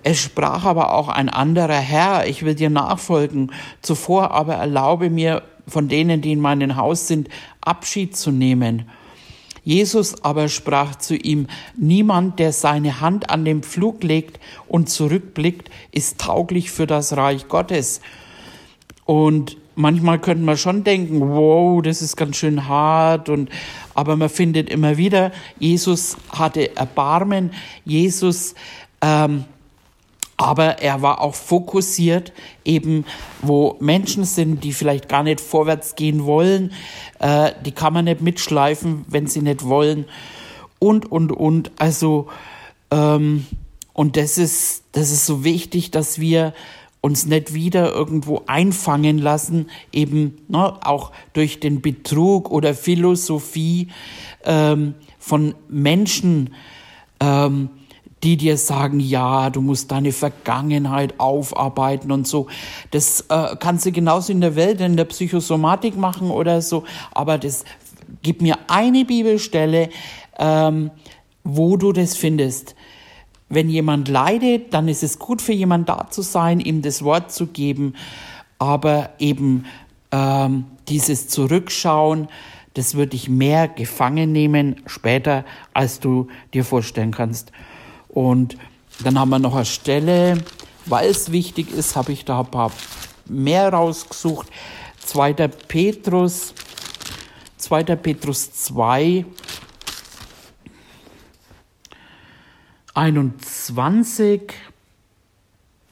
Es 0.04 0.20
sprach 0.20 0.64
aber 0.64 0.94
auch 0.94 1.10
ein 1.10 1.30
anderer 1.30 1.74
Herr, 1.74 2.28
ich 2.28 2.44
will 2.44 2.56
dir 2.56 2.70
nachfolgen, 2.70 3.52
zuvor 3.82 4.32
aber 4.32 4.56
erlaube 4.56 5.10
mir 5.10 5.44
von 5.68 5.90
denen, 5.90 6.22
die 6.22 6.32
in 6.32 6.40
meinem 6.40 6.78
Haus 6.78 7.08
sind, 7.08 7.28
Abschied 7.62 8.16
zu 8.16 8.32
nehmen. 8.32 8.90
Jesus 9.64 10.24
aber 10.24 10.48
sprach 10.48 10.96
zu 10.96 11.18
ihm, 11.18 11.48
niemand, 11.76 12.40
der 12.40 12.54
seine 12.54 13.02
Hand 13.02 13.30
an 13.30 13.44
den 13.44 13.64
Pflug 13.64 14.02
legt 14.02 14.40
und 14.70 14.88
zurückblickt, 14.90 15.70
ist 15.92 16.22
tauglich 16.22 16.72
für 16.72 16.88
das 16.88 17.18
Reich 17.18 17.50
Gottes. 17.50 18.00
Und 19.04 19.58
manchmal 19.78 20.20
könnte 20.20 20.44
man 20.44 20.58
schon 20.58 20.84
denken, 20.84 21.22
wow, 21.22 21.82
das 21.82 22.02
ist 22.02 22.18
ganz 22.18 22.36
schön 22.36 22.68
hart 22.68 23.30
und 23.30 23.50
aber 23.94 24.16
man 24.16 24.30
findet 24.30 24.70
immer 24.70 24.98
wieder, 24.98 25.32
Jesus 25.60 26.18
hatte 26.30 26.76
Erbarmen, 26.76 27.52
Jesus 27.86 28.56
ähm, 29.02 29.46
aber 30.40 30.84
er 30.84 31.02
war 31.02 31.22
auch 31.22 31.34
fokussiert, 31.34 32.32
eben 32.64 33.06
wo 33.42 33.76
Menschen 33.80 34.24
sind, 34.24 34.64
die 34.64 34.72
vielleicht 34.72 35.10
gar 35.10 35.24
nicht 35.24 35.42
vorwärts 35.42 35.96
gehen 35.96 36.26
wollen, 36.26 36.74
äh, 37.20 37.54
die 37.66 37.72
kann 37.72 37.94
man 37.94 38.06
nicht 38.06 38.22
mitschleifen, 38.22 39.04
wenn 39.08 39.26
sie 39.26 39.42
nicht 39.42 39.66
wollen 39.66 40.06
und, 40.78 41.12
und, 41.12 41.32
und. 41.32 41.72
Also, 41.80 42.28
ähm, 42.92 43.48
und 43.94 44.16
das 44.16 44.38
ist, 44.38 44.84
das 44.92 45.12
ist 45.12 45.26
so 45.26 45.44
wichtig, 45.44 45.90
dass 45.90 46.20
wir 46.20 46.54
uns 47.08 47.26
nicht 47.26 47.54
wieder 47.54 47.94
irgendwo 47.94 48.44
einfangen 48.48 49.18
lassen, 49.18 49.70
eben 49.94 50.40
ne, 50.50 50.74
auch 50.86 51.14
durch 51.32 51.62
den 51.62 51.82
Betrug 51.82 52.52
oder 52.52 52.76
Philosophie 52.76 53.88
ähm, 54.44 54.94
von 55.18 55.56
Menschen, 55.70 56.54
ähm, 57.22 57.70
die 58.24 58.36
dir 58.36 58.58
sagen, 58.58 59.00
ja, 59.00 59.50
du 59.50 59.62
musst 59.62 59.90
deine 59.92 60.12
Vergangenheit 60.12 61.18
aufarbeiten 61.18 62.12
und 62.12 62.28
so. 62.28 62.48
Das 62.92 63.22
äh, 63.30 63.56
kannst 63.58 63.86
du 63.86 63.94
genauso 63.94 64.34
in 64.34 64.42
der 64.42 64.58
Welt, 64.58 64.82
in 64.82 64.98
der 64.98 65.06
Psychosomatik 65.06 65.96
machen 65.96 66.30
oder 66.30 66.62
so. 66.62 66.84
Aber 67.12 67.38
das 67.38 67.64
gib 68.22 68.42
mir 68.42 68.58
eine 68.68 69.06
Bibelstelle, 69.06 69.90
ähm, 70.38 70.92
wo 71.46 71.78
du 71.78 71.94
das 71.94 72.18
findest. 72.18 72.76
Wenn 73.50 73.70
jemand 73.70 74.08
leidet, 74.08 74.74
dann 74.74 74.88
ist 74.88 75.04
es 75.04 75.20
gut 75.20 75.42
für 75.42 75.54
jemand 75.54 75.88
da 75.90 76.08
zu 76.10 76.22
sein, 76.22 76.60
ihm 76.60 76.82
das 76.82 77.04
Wort 77.04 77.32
zu 77.32 77.48
geben. 77.48 77.94
Aber 78.60 79.12
eben 79.20 79.66
ähm, 80.12 80.66
dieses 80.90 81.28
Zurückschauen, 81.28 82.28
das 82.74 82.96
würde 82.96 83.12
dich 83.12 83.30
mehr 83.30 83.68
gefangen 83.68 84.32
nehmen 84.32 84.82
später, 84.86 85.46
als 85.74 86.00
du 86.00 86.28
dir 86.54 86.64
vorstellen 86.64 87.12
kannst. 87.12 87.52
Und 88.10 88.58
dann 89.04 89.20
haben 89.20 89.30
wir 89.30 89.40
noch 89.40 89.56
eine 89.56 89.66
Stelle, 89.66 90.44
weil 90.86 91.10
es 91.10 91.32
wichtig 91.32 91.72
ist, 91.72 91.96
habe 91.96 92.12
ich 92.12 92.26
da 92.26 92.42
ein 92.42 92.52
paar 92.52 92.72
mehr 93.26 93.74
rausgesucht. 93.74 94.48
2. 95.06 95.34
Petrus, 95.68 96.54
2. 97.58 97.84
Petrus 97.96 98.52
2, 98.52 99.26
21, 102.98 104.54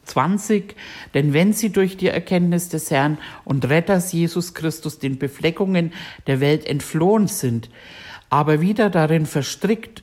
20, 0.06 0.76
denn 1.14 1.34
wenn 1.34 1.54
sie 1.54 1.70
durch 1.70 1.98
die 1.98 2.08
Erkenntnis 2.08 2.70
des 2.70 2.90
Herrn 2.90 3.20
und 3.44 3.70
Retters 3.70 4.12
Jesus 4.12 4.56
Christus 4.56 4.98
den 4.98 5.20
Befleckungen 5.20 5.94
der 6.26 6.40
Welt 6.40 6.66
entflohen 6.66 7.28
sind, 7.28 7.70
aber 8.32 8.60
wieder 8.60 8.90
darin 8.90 9.28
verstrickt 9.28 10.02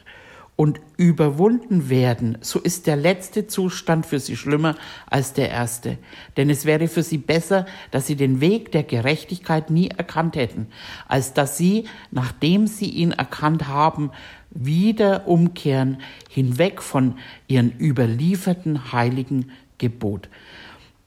und 0.54 0.80
überwunden 0.97 1.90
werden, 1.90 2.38
so 2.40 2.61
ist 2.61 2.87
der 2.87 2.94
letzte 2.94 3.49
Zustand 3.49 4.06
für 4.06 4.21
sie 4.21 4.36
schlimmer 4.36 4.76
als 5.10 5.32
der 5.32 5.50
erste. 5.50 5.99
Denn 6.36 6.50
es 6.50 6.67
wäre 6.67 6.86
für 6.86 7.02
sie 7.02 7.19
besser, 7.19 7.67
dass 7.91 8.06
sie 8.06 8.15
den 8.15 8.41
Weg 8.41 8.71
der 8.71 8.84
Gerechtigkeit 8.84 9.71
nie 9.71 9.88
erkannt 9.88 10.36
hätten, 10.36 10.69
als 11.08 11.32
dass 11.32 11.58
sie, 11.58 11.88
nachdem 12.12 12.69
sie 12.69 12.91
ihn 12.91 13.10
erkannt 13.10 13.67
haben, 13.67 14.12
wieder 14.54 15.26
umkehren, 15.26 15.99
hinweg 16.28 16.82
von 16.82 17.19
ihren 17.49 17.78
überlieferten 17.78 18.93
heiligen 18.93 19.50
Gebot. 19.78 20.28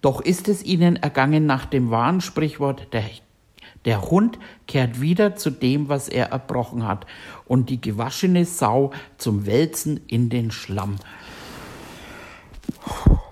Doch 0.01 0.21
ist 0.21 0.47
es 0.47 0.63
ihnen 0.63 0.97
ergangen 0.97 1.45
nach 1.45 1.65
dem 1.65 1.89
wahren 1.89 2.21
Sprichwort, 2.21 2.93
der 2.93 3.03
der 3.85 4.01
Hund 4.01 4.39
kehrt 4.67 4.99
wieder 4.99 5.35
zu 5.35 5.51
dem, 5.51 5.89
was 5.89 6.09
er 6.09 6.31
erbrochen 6.31 6.87
hat, 6.87 7.05
und 7.45 7.69
die 7.69 7.79
gewaschene 7.79 8.45
Sau 8.45 8.91
zum 9.17 9.45
Wälzen 9.45 10.01
in 10.07 10.29
den 10.29 10.51
Schlamm. 10.51 10.95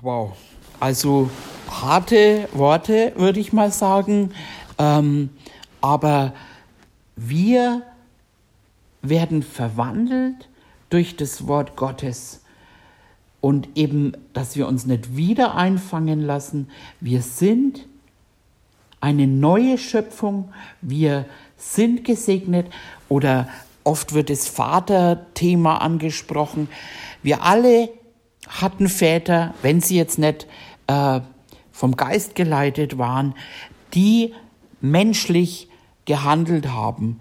Wow. 0.02 0.38
Also 0.80 1.30
harte 1.70 2.48
Worte, 2.54 3.14
würde 3.16 3.40
ich 3.40 3.52
mal 3.52 3.72
sagen. 3.72 4.32
Ähm, 4.78 5.30
aber 5.82 6.34
wir 7.16 7.84
werden 9.04 9.44
verwandelt 9.44 10.50
durch 10.90 11.16
das 11.16 11.48
Wort 11.48 11.76
Gottes. 11.76 12.42
Und 13.42 13.70
eben, 13.76 14.14
dass 14.32 14.56
wir 14.56 14.68
uns 14.68 14.86
nicht 14.86 15.16
wieder 15.16 15.56
einfangen 15.56 16.22
lassen. 16.22 16.70
Wir 17.02 17.22
sind 17.22 17.86
eine 19.02 19.28
neue 19.28 19.78
Schöpfung. 19.78 20.54
Wir 20.82 21.26
sind 21.58 22.06
gesegnet 22.06 22.68
oder 23.10 23.50
oft 23.84 24.14
wird 24.14 24.30
das 24.30 24.48
Vaterthema 24.48 25.78
angesprochen. 25.78 26.70
Wir 27.22 27.44
alle 27.44 27.90
hatten 28.48 28.88
Väter, 28.88 29.54
wenn 29.62 29.82
sie 29.82 29.98
jetzt 29.98 30.20
nicht 30.20 30.48
äh, 30.88 31.20
vom 31.72 31.98
Geist 31.98 32.36
geleitet 32.36 32.98
waren, 32.98 33.36
die 33.94 34.34
menschlich 34.80 35.70
gehandelt 36.06 36.70
haben. 36.70 37.20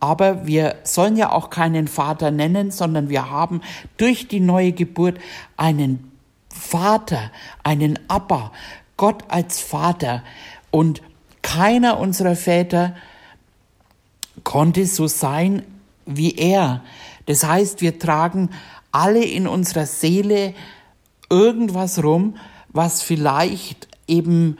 Aber 0.00 0.46
wir 0.46 0.76
sollen 0.82 1.16
ja 1.16 1.30
auch 1.30 1.50
keinen 1.50 1.86
Vater 1.86 2.30
nennen, 2.30 2.70
sondern 2.70 3.10
wir 3.10 3.30
haben 3.30 3.60
durch 3.98 4.28
die 4.28 4.40
neue 4.40 4.72
Geburt 4.72 5.18
einen 5.56 6.10
Vater, 6.48 7.30
einen 7.62 7.98
Abba, 8.08 8.50
Gott 8.96 9.24
als 9.28 9.60
Vater. 9.60 10.22
Und 10.70 11.02
keiner 11.42 11.98
unserer 11.98 12.34
Väter 12.34 12.94
konnte 14.42 14.86
so 14.86 15.06
sein 15.06 15.62
wie 16.06 16.36
er. 16.36 16.82
Das 17.26 17.44
heißt, 17.44 17.82
wir 17.82 17.98
tragen 17.98 18.50
alle 18.92 19.22
in 19.24 19.46
unserer 19.46 19.86
Seele 19.86 20.54
irgendwas 21.28 22.02
rum, 22.02 22.36
was 22.68 23.02
vielleicht 23.02 23.88
eben 24.06 24.58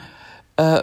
äh, 0.56 0.82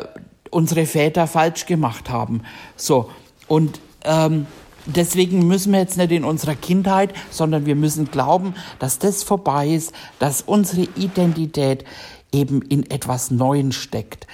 unsere 0.49 0.85
Väter 0.85 1.27
falsch 1.27 1.65
gemacht 1.65 2.09
haben. 2.09 2.41
So 2.75 3.09
und 3.47 3.79
ähm, 4.07 4.47
deswegen 4.85 5.47
müssen 5.47 5.73
wir 5.73 5.79
jetzt 5.79 5.97
nicht 5.97 6.11
in 6.11 6.23
unserer 6.23 6.55
Kindheit, 6.55 7.13
sondern 7.29 7.65
wir 7.65 7.75
müssen 7.75 8.09
glauben, 8.09 8.55
dass 8.79 8.99
das 8.99 9.23
vorbei 9.23 9.67
ist, 9.67 9.93
dass 10.19 10.41
unsere 10.41 10.87
Identität 10.95 11.83
eben 12.31 12.61
in 12.61 12.89
etwas 12.89 13.31
Neuem 13.31 13.71
steckt. 13.71 14.27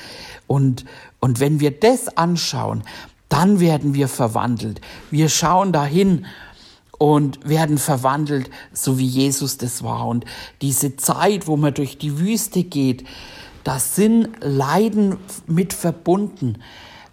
Und, 0.47 0.85
und 1.19 1.39
wenn 1.39 1.59
wir 1.59 1.71
das 1.71 2.17
anschauen, 2.17 2.83
dann 3.29 3.59
werden 3.59 3.93
wir 3.93 4.07
verwandelt. 4.07 4.81
Wir 5.09 5.29
schauen 5.29 5.71
dahin 5.71 6.25
und 6.99 7.47
werden 7.47 7.77
verwandelt, 7.77 8.49
so 8.71 8.99
wie 8.99 9.07
Jesus 9.07 9.57
das 9.57 9.83
war. 9.83 10.07
Und 10.07 10.25
diese 10.61 10.95
Zeit, 10.97 11.47
wo 11.47 11.57
man 11.57 11.73
durch 11.73 11.97
die 11.97 12.19
Wüste 12.19 12.63
geht, 12.63 13.05
das 13.63 13.95
sind 13.95 14.29
Leiden 14.41 15.17
mit 15.47 15.73
verbunden. 15.73 16.59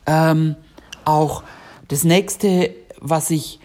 Ähm, 0.06 0.56
auch 1.04 1.42
das 1.90 2.04
nächste, 2.04 2.74
was 3.00 3.30
ich, 3.30 3.60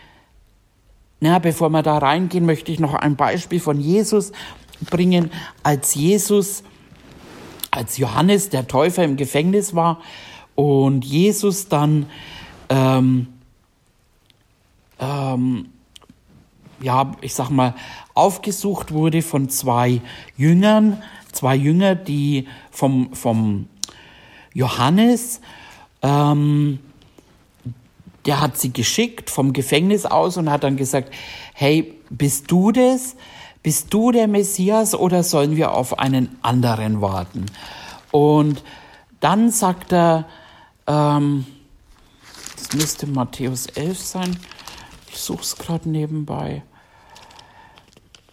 na, 1.19 1.39
bevor 1.39 1.69
wir 1.69 1.83
da 1.83 1.97
reingehen, 1.97 2.45
möchte 2.45 2.71
ich 2.71 2.79
noch 2.79 2.93
ein 2.93 3.15
Beispiel 3.15 3.59
von 3.59 3.79
Jesus 3.79 4.31
bringen. 4.89 5.31
Als 5.63 5.95
Jesus 5.95 6.63
als 7.71 7.97
Johannes 7.97 8.49
der 8.49 8.67
Täufer 8.67 9.03
im 9.03 9.17
Gefängnis 9.17 9.75
war 9.75 9.99
und 10.55 11.03
Jesus 11.03 11.67
dann 11.67 12.05
ähm, 12.69 13.27
ähm, 14.99 15.69
ja, 16.81 17.11
ich 17.21 17.33
sag 17.33 17.49
mal, 17.49 17.75
aufgesucht 18.13 18.91
wurde 18.91 19.21
von 19.21 19.49
zwei 19.49 20.01
Jüngern, 20.37 21.01
zwei 21.31 21.55
Jünger, 21.55 21.95
die 21.95 22.47
vom, 22.71 23.13
vom 23.13 23.67
Johannes, 24.53 25.41
ähm, 26.01 26.79
der 28.25 28.41
hat 28.41 28.57
sie 28.57 28.73
geschickt 28.73 29.29
vom 29.29 29.53
Gefängnis 29.53 30.05
aus 30.05 30.37
und 30.37 30.49
hat 30.49 30.63
dann 30.63 30.77
gesagt, 30.77 31.13
hey, 31.53 31.93
bist 32.09 32.49
du 32.51 32.71
das? 32.71 33.15
bist 33.65 33.91
du 33.95 34.11
der 34.11 34.27
Messias 34.27 34.93
oder 34.93 35.23
sollen 35.23 35.55
wir 35.55 35.73
auf 35.73 35.97
einen 35.97 36.37
anderen 36.43 37.01
warten? 37.01 37.47
Und 38.11 38.63
dann 39.21 39.49
sagt 39.49 39.91
er, 39.91 40.27
ähm, 40.85 41.47
das 42.55 42.73
müsste 42.73 43.07
Matthäus 43.07 43.65
11 43.65 43.99
sein, 43.99 44.39
Ich 45.09 45.17
suche 45.17 45.41
es 45.41 45.57
gerade 45.57 45.89
nebenbei. 45.89 46.61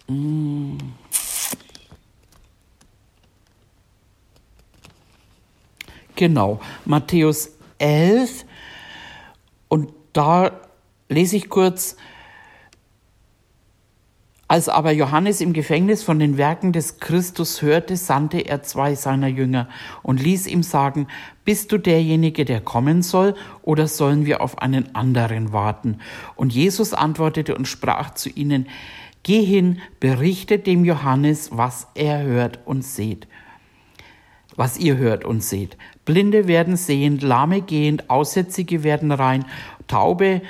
Hm. 0.07 0.77
Genau, 6.15 6.59
Matthäus 6.85 7.49
11. 7.79 8.45
Und 9.73 9.91
da 10.13 10.51
lese 11.09 11.35
ich 11.35 11.49
kurz, 11.49 11.97
als 14.47 14.69
aber 14.69 14.91
Johannes 14.91 15.41
im 15.41 15.51
Gefängnis 15.51 16.03
von 16.03 16.19
den 16.19 16.37
Werken 16.37 16.73
des 16.73 16.99
Christus 16.99 17.63
hörte, 17.63 17.97
sandte 17.97 18.41
er 18.41 18.61
zwei 18.61 18.93
seiner 18.93 19.29
Jünger 19.29 19.67
und 20.03 20.21
ließ 20.21 20.45
ihm 20.45 20.61
sagen, 20.61 21.07
bist 21.43 21.71
du 21.71 21.79
derjenige, 21.79 22.45
der 22.45 22.61
kommen 22.61 23.01
soll, 23.01 23.33
oder 23.63 23.87
sollen 23.87 24.27
wir 24.27 24.41
auf 24.41 24.59
einen 24.59 24.93
anderen 24.93 25.53
warten? 25.53 25.97
Und 26.35 26.53
Jesus 26.53 26.93
antwortete 26.93 27.55
und 27.55 27.67
sprach 27.67 28.13
zu 28.13 28.29
ihnen, 28.29 28.67
Geh 29.23 29.43
hin, 29.43 29.81
berichtet 29.99 30.67
dem 30.67 30.85
Johannes, 30.85 31.49
was 31.51 31.87
er 31.95 32.21
hört 32.21 32.59
und 32.65 32.83
seht. 32.83 33.27
Was 34.55 34.77
ihr 34.77 34.97
hört 34.97 35.25
und 35.25 35.43
seht. 35.43 35.77
Blinde 36.05 36.47
werden 36.47 36.75
sehend, 36.75 37.23
Lahme 37.23 37.61
gehend, 37.61 38.09
Aussätzige 38.09 38.83
werden 38.83 39.11
rein, 39.11 39.45
Taube 39.87 40.41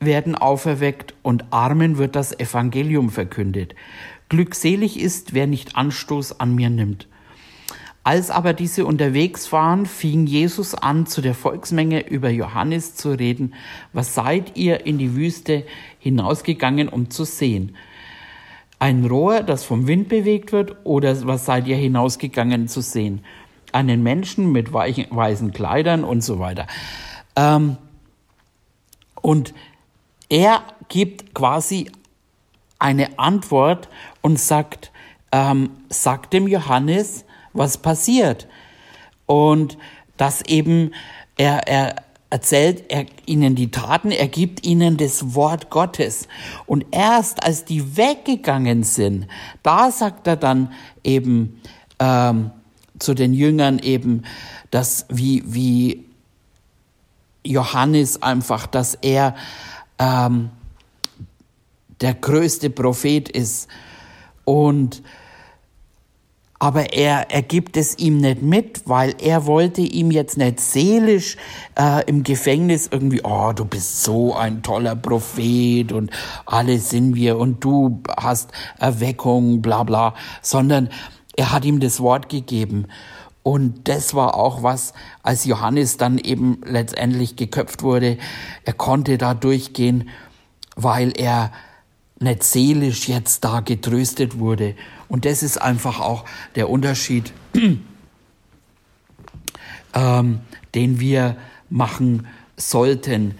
werden 0.00 0.34
auferweckt 0.34 1.14
und 1.22 1.44
Armen 1.50 1.98
wird 1.98 2.16
das 2.16 2.38
Evangelium 2.38 3.10
verkündet. 3.10 3.74
Glückselig 4.28 4.98
ist, 4.98 5.34
wer 5.34 5.46
nicht 5.46 5.76
Anstoß 5.76 6.40
an 6.40 6.54
mir 6.54 6.70
nimmt. 6.70 7.06
Als 8.02 8.30
aber 8.30 8.54
diese 8.54 8.86
unterwegs 8.86 9.52
waren, 9.52 9.84
fing 9.84 10.26
Jesus 10.26 10.74
an, 10.74 11.06
zu 11.06 11.20
der 11.20 11.34
Volksmenge 11.34 12.08
über 12.08 12.30
Johannes 12.30 12.94
zu 12.94 13.10
reden. 13.10 13.54
Was 13.92 14.14
seid 14.14 14.56
ihr 14.56 14.86
in 14.86 14.96
die 14.96 15.14
Wüste 15.14 15.64
hinausgegangen, 15.98 16.88
um 16.88 17.10
zu 17.10 17.24
sehen? 17.24 17.76
Ein 18.80 19.04
Rohr, 19.04 19.42
das 19.42 19.64
vom 19.64 19.86
Wind 19.86 20.08
bewegt 20.08 20.52
wird, 20.52 20.74
oder 20.84 21.26
was 21.26 21.44
seid 21.44 21.66
ihr 21.66 21.76
hinausgegangen 21.76 22.66
zu 22.66 22.80
sehen? 22.80 23.22
Einen 23.72 24.02
Menschen 24.02 24.50
mit 24.52 24.72
weichen, 24.72 25.06
weißen 25.10 25.52
Kleidern 25.52 26.02
und 26.02 26.22
so 26.22 26.38
weiter. 26.38 26.66
Ähm, 27.36 27.76
und 29.20 29.52
er 30.30 30.62
gibt 30.88 31.34
quasi 31.34 31.90
eine 32.78 33.18
Antwort 33.18 33.90
und 34.22 34.40
sagt, 34.40 34.90
ähm, 35.30 35.70
sagt 35.90 36.32
dem 36.32 36.48
Johannes, 36.48 37.26
was 37.52 37.76
passiert. 37.76 38.48
Und 39.26 39.76
dass 40.16 40.40
eben 40.46 40.92
er, 41.36 41.68
er 41.68 41.96
erzählt 42.30 42.84
er 42.88 43.06
ihnen 43.26 43.56
die 43.56 43.70
Taten, 43.72 44.12
er 44.12 44.28
gibt 44.28 44.64
ihnen 44.64 44.96
das 44.96 45.34
Wort 45.34 45.68
Gottes. 45.68 46.28
Und 46.64 46.86
erst 46.92 47.44
als 47.44 47.64
die 47.64 47.96
weggegangen 47.96 48.84
sind, 48.84 49.26
da 49.62 49.90
sagt 49.90 50.28
er 50.28 50.36
dann 50.36 50.72
eben 51.02 51.60
ähm, 51.98 52.52
zu 53.00 53.14
den 53.14 53.34
Jüngern 53.34 53.80
eben, 53.80 54.22
dass 54.70 55.06
wie, 55.08 55.42
wie 55.46 56.04
Johannes 57.44 58.22
einfach, 58.22 58.66
dass 58.66 58.94
er 58.94 59.34
ähm, 59.98 60.50
der 62.00 62.14
größte 62.14 62.70
Prophet 62.70 63.28
ist. 63.28 63.68
Und 64.44 65.02
aber 66.62 66.92
er, 66.92 67.30
er 67.30 67.40
gibt 67.40 67.78
es 67.78 67.98
ihm 67.98 68.18
nicht 68.18 68.42
mit, 68.42 68.82
weil 68.84 69.14
er 69.18 69.46
wollte 69.46 69.80
ihm 69.80 70.10
jetzt 70.10 70.36
nicht 70.36 70.60
seelisch 70.60 71.38
äh, 71.74 72.04
im 72.04 72.22
Gefängnis 72.22 72.86
irgendwie, 72.92 73.22
oh, 73.24 73.52
du 73.54 73.64
bist 73.64 74.04
so 74.04 74.34
ein 74.34 74.62
toller 74.62 74.94
Prophet 74.94 75.90
und 75.90 76.10
alle 76.44 76.78
sind 76.78 77.14
wir 77.16 77.38
und 77.38 77.64
du 77.64 78.02
hast 78.14 78.52
Erweckung, 78.78 79.62
bla 79.62 79.84
bla, 79.84 80.14
sondern 80.42 80.90
er 81.34 81.50
hat 81.50 81.64
ihm 81.64 81.80
das 81.80 81.98
Wort 81.98 82.28
gegeben. 82.28 82.88
Und 83.42 83.88
das 83.88 84.12
war 84.12 84.34
auch 84.34 84.62
was, 84.62 84.92
als 85.22 85.46
Johannes 85.46 85.96
dann 85.96 86.18
eben 86.18 86.60
letztendlich 86.66 87.36
geköpft 87.36 87.82
wurde. 87.82 88.18
Er 88.66 88.74
konnte 88.74 89.16
da 89.16 89.32
durchgehen, 89.32 90.10
weil 90.76 91.18
er 91.18 91.52
nicht 92.20 92.44
seelisch 92.44 93.08
jetzt 93.08 93.44
da 93.44 93.60
getröstet 93.60 94.38
wurde. 94.38 94.74
Und 95.08 95.24
das 95.24 95.42
ist 95.42 95.56
einfach 95.60 96.00
auch 96.00 96.24
der 96.54 96.68
Unterschied, 96.68 97.32
ähm, 99.94 100.40
den 100.74 101.00
wir 101.00 101.36
machen 101.70 102.26
sollten. 102.56 103.34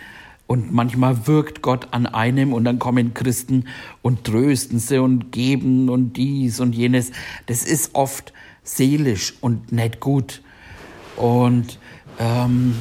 Und 0.46 0.72
manchmal 0.72 1.28
wirkt 1.28 1.62
Gott 1.62 1.88
an 1.92 2.06
einem 2.06 2.52
und 2.52 2.64
dann 2.64 2.80
kommen 2.80 3.14
Christen 3.14 3.66
und 4.02 4.24
trösten 4.24 4.80
sie 4.80 4.98
und 4.98 5.30
geben 5.30 5.88
und 5.90 6.14
dies 6.14 6.58
und 6.58 6.74
jenes. 6.74 7.12
Das 7.46 7.62
ist 7.62 7.94
oft 7.94 8.32
seelisch 8.64 9.34
und 9.42 9.70
nicht 9.70 10.00
gut. 10.00 10.42
Und 11.16 11.78
ähm, 12.18 12.74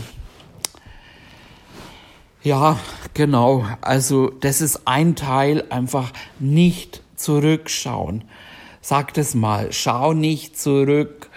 ja, 2.49 2.79
genau. 3.13 3.63
Also 3.79 4.29
das 4.29 4.59
ist 4.59 4.87
ein 4.87 5.15
Teil, 5.15 5.65
einfach 5.69 6.11
nicht 6.39 7.03
zurückschauen. 7.15 8.23
Sag 8.81 9.13
das 9.13 9.35
mal, 9.35 9.71
schau 9.71 10.13
nicht 10.13 10.57
zurück, 10.57 11.29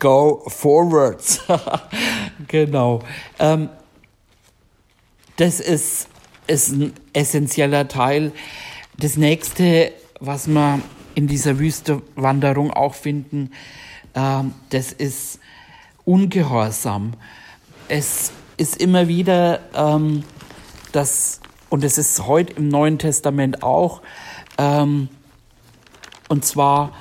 go 0.00 0.42
forwards. 0.48 1.40
genau. 2.48 3.04
Ähm, 3.38 3.68
das 5.36 5.60
ist, 5.60 6.08
ist 6.48 6.72
ein 6.72 6.92
essentieller 7.12 7.86
Teil. 7.86 8.32
Das 8.98 9.16
nächste, 9.16 9.92
was 10.18 10.48
wir 10.48 10.80
in 11.14 11.28
dieser 11.28 11.60
Wüstewanderung 11.60 12.72
auch 12.72 12.94
finden, 12.94 13.52
äh, 14.14 14.42
das 14.70 14.90
ist 14.92 15.38
Ungehorsam. 16.04 17.14
Es 17.88 18.32
ist 18.56 18.80
immer 18.80 19.08
wieder 19.08 19.60
ähm, 19.74 20.24
das, 20.92 21.40
und 21.68 21.84
es 21.84 21.98
ist 21.98 22.26
heute 22.26 22.54
im 22.54 22.68
Neuen 22.68 22.98
Testament 22.98 23.62
auch, 23.62 24.02
ähm, 24.58 25.08
und 26.28 26.44
zwar 26.44 26.92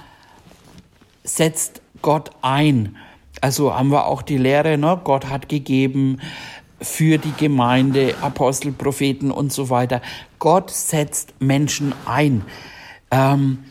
setzt 1.24 1.82
Gott 2.02 2.32
ein. 2.42 2.98
Also 3.42 3.74
haben 3.74 3.90
wir 3.90 4.06
auch 4.06 4.22
die 4.22 4.38
Lehre, 4.38 4.78
ne? 4.78 5.00
Gott 5.04 5.28
hat 5.28 5.50
gegeben 5.50 6.20
für 6.82 7.18
die 7.18 7.34
Gemeinde, 7.34 8.16
Apostel, 8.22 8.72
Propheten 8.72 9.32
und 9.32 9.52
so 9.52 9.70
weiter. 9.70 10.02
Gott 10.40 10.70
setzt 10.70 11.34
Menschen 11.40 11.94
ein. 12.06 12.46
Ähm, 13.12 13.66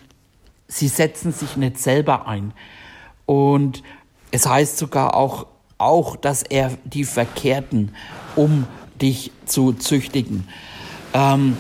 sie 0.66 0.88
setzen 0.88 1.33
sich 1.33 1.57
nicht 1.57 1.79
selber 1.79 2.27
ein. 2.27 2.53
Und 3.27 3.83
es 4.31 4.47
heißt 4.47 4.79
sogar 4.79 5.14
auch, 5.14 5.47
auch, 5.85 6.16
dass 6.16 6.42
er 6.42 6.73
die 6.85 7.05
Verkehrten, 7.05 7.94
um 8.37 8.66
dich 9.01 9.31
zu 9.47 9.73
züchtigen. 9.73 10.49
Ähm, 11.12 11.57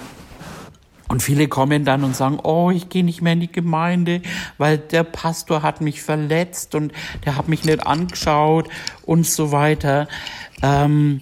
und 1.08 1.22
viele 1.22 1.48
kommen 1.48 1.84
dann 1.84 2.02
und 2.02 2.16
sagen, 2.16 2.38
oh, 2.42 2.70
ich 2.70 2.88
gehe 2.88 3.04
nicht 3.04 3.20
mehr 3.20 3.34
in 3.34 3.40
die 3.40 3.52
Gemeinde, 3.52 4.22
weil 4.58 4.78
der 4.78 5.04
Pastor 5.04 5.62
hat 5.62 5.80
mich 5.80 6.02
verletzt 6.02 6.74
und 6.74 6.92
der 7.24 7.36
hat 7.36 7.46
mich 7.46 7.64
nicht 7.64 7.86
angeschaut 7.86 8.68
und 9.04 9.26
so 9.26 9.52
weiter. 9.52 10.08
Ähm, 10.62 11.20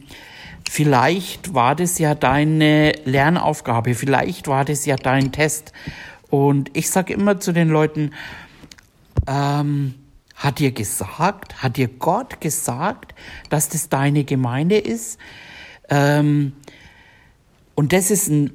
vielleicht 0.71 1.53
war 1.53 1.75
das 1.75 1.99
ja 1.99 2.15
deine 2.15 2.93
Lernaufgabe, 3.05 3.95
vielleicht 3.95 4.47
war 4.49 4.65
das 4.65 4.87
ja 4.87 4.97
dein 4.97 5.33
Test. 5.33 5.73
Und 6.31 6.71
ich 6.75 6.89
sage 6.89 7.13
immer 7.13 7.41
zu 7.41 7.53
den 7.53 7.69
Leuten, 7.69 8.13
ähm, 9.27 9.95
hat 10.35 10.59
dir 10.59 10.73
gesagt, 10.73 11.63
hat 11.63 11.77
dir 11.77 11.89
Gott 11.89 12.41
gesagt, 12.41 13.15
dass 13.51 13.69
das 13.69 13.89
deine 13.89 14.25
Gemeinde 14.25 14.79
ist? 14.79 15.19
Ähm, 15.89 16.53
und 17.75 17.93
das 17.93 18.11
ist 18.11 18.29
ein 18.29 18.51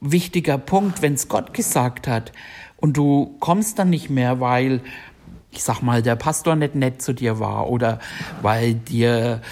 wichtiger 0.00 0.58
Punkt, 0.58 1.02
wenn 1.02 1.14
es 1.14 1.28
Gott 1.28 1.54
gesagt 1.54 2.06
hat. 2.06 2.32
Und 2.76 2.96
du 2.96 3.36
kommst 3.40 3.78
dann 3.78 3.90
nicht 3.90 4.10
mehr, 4.10 4.40
weil, 4.40 4.80
ich 5.50 5.64
sag 5.64 5.82
mal, 5.82 6.02
der 6.02 6.16
Pastor 6.16 6.54
nicht 6.56 6.74
nett 6.74 7.02
zu 7.02 7.12
dir 7.12 7.40
war 7.40 7.68
oder 7.68 7.98
weil 8.42 8.74
dir 8.74 9.42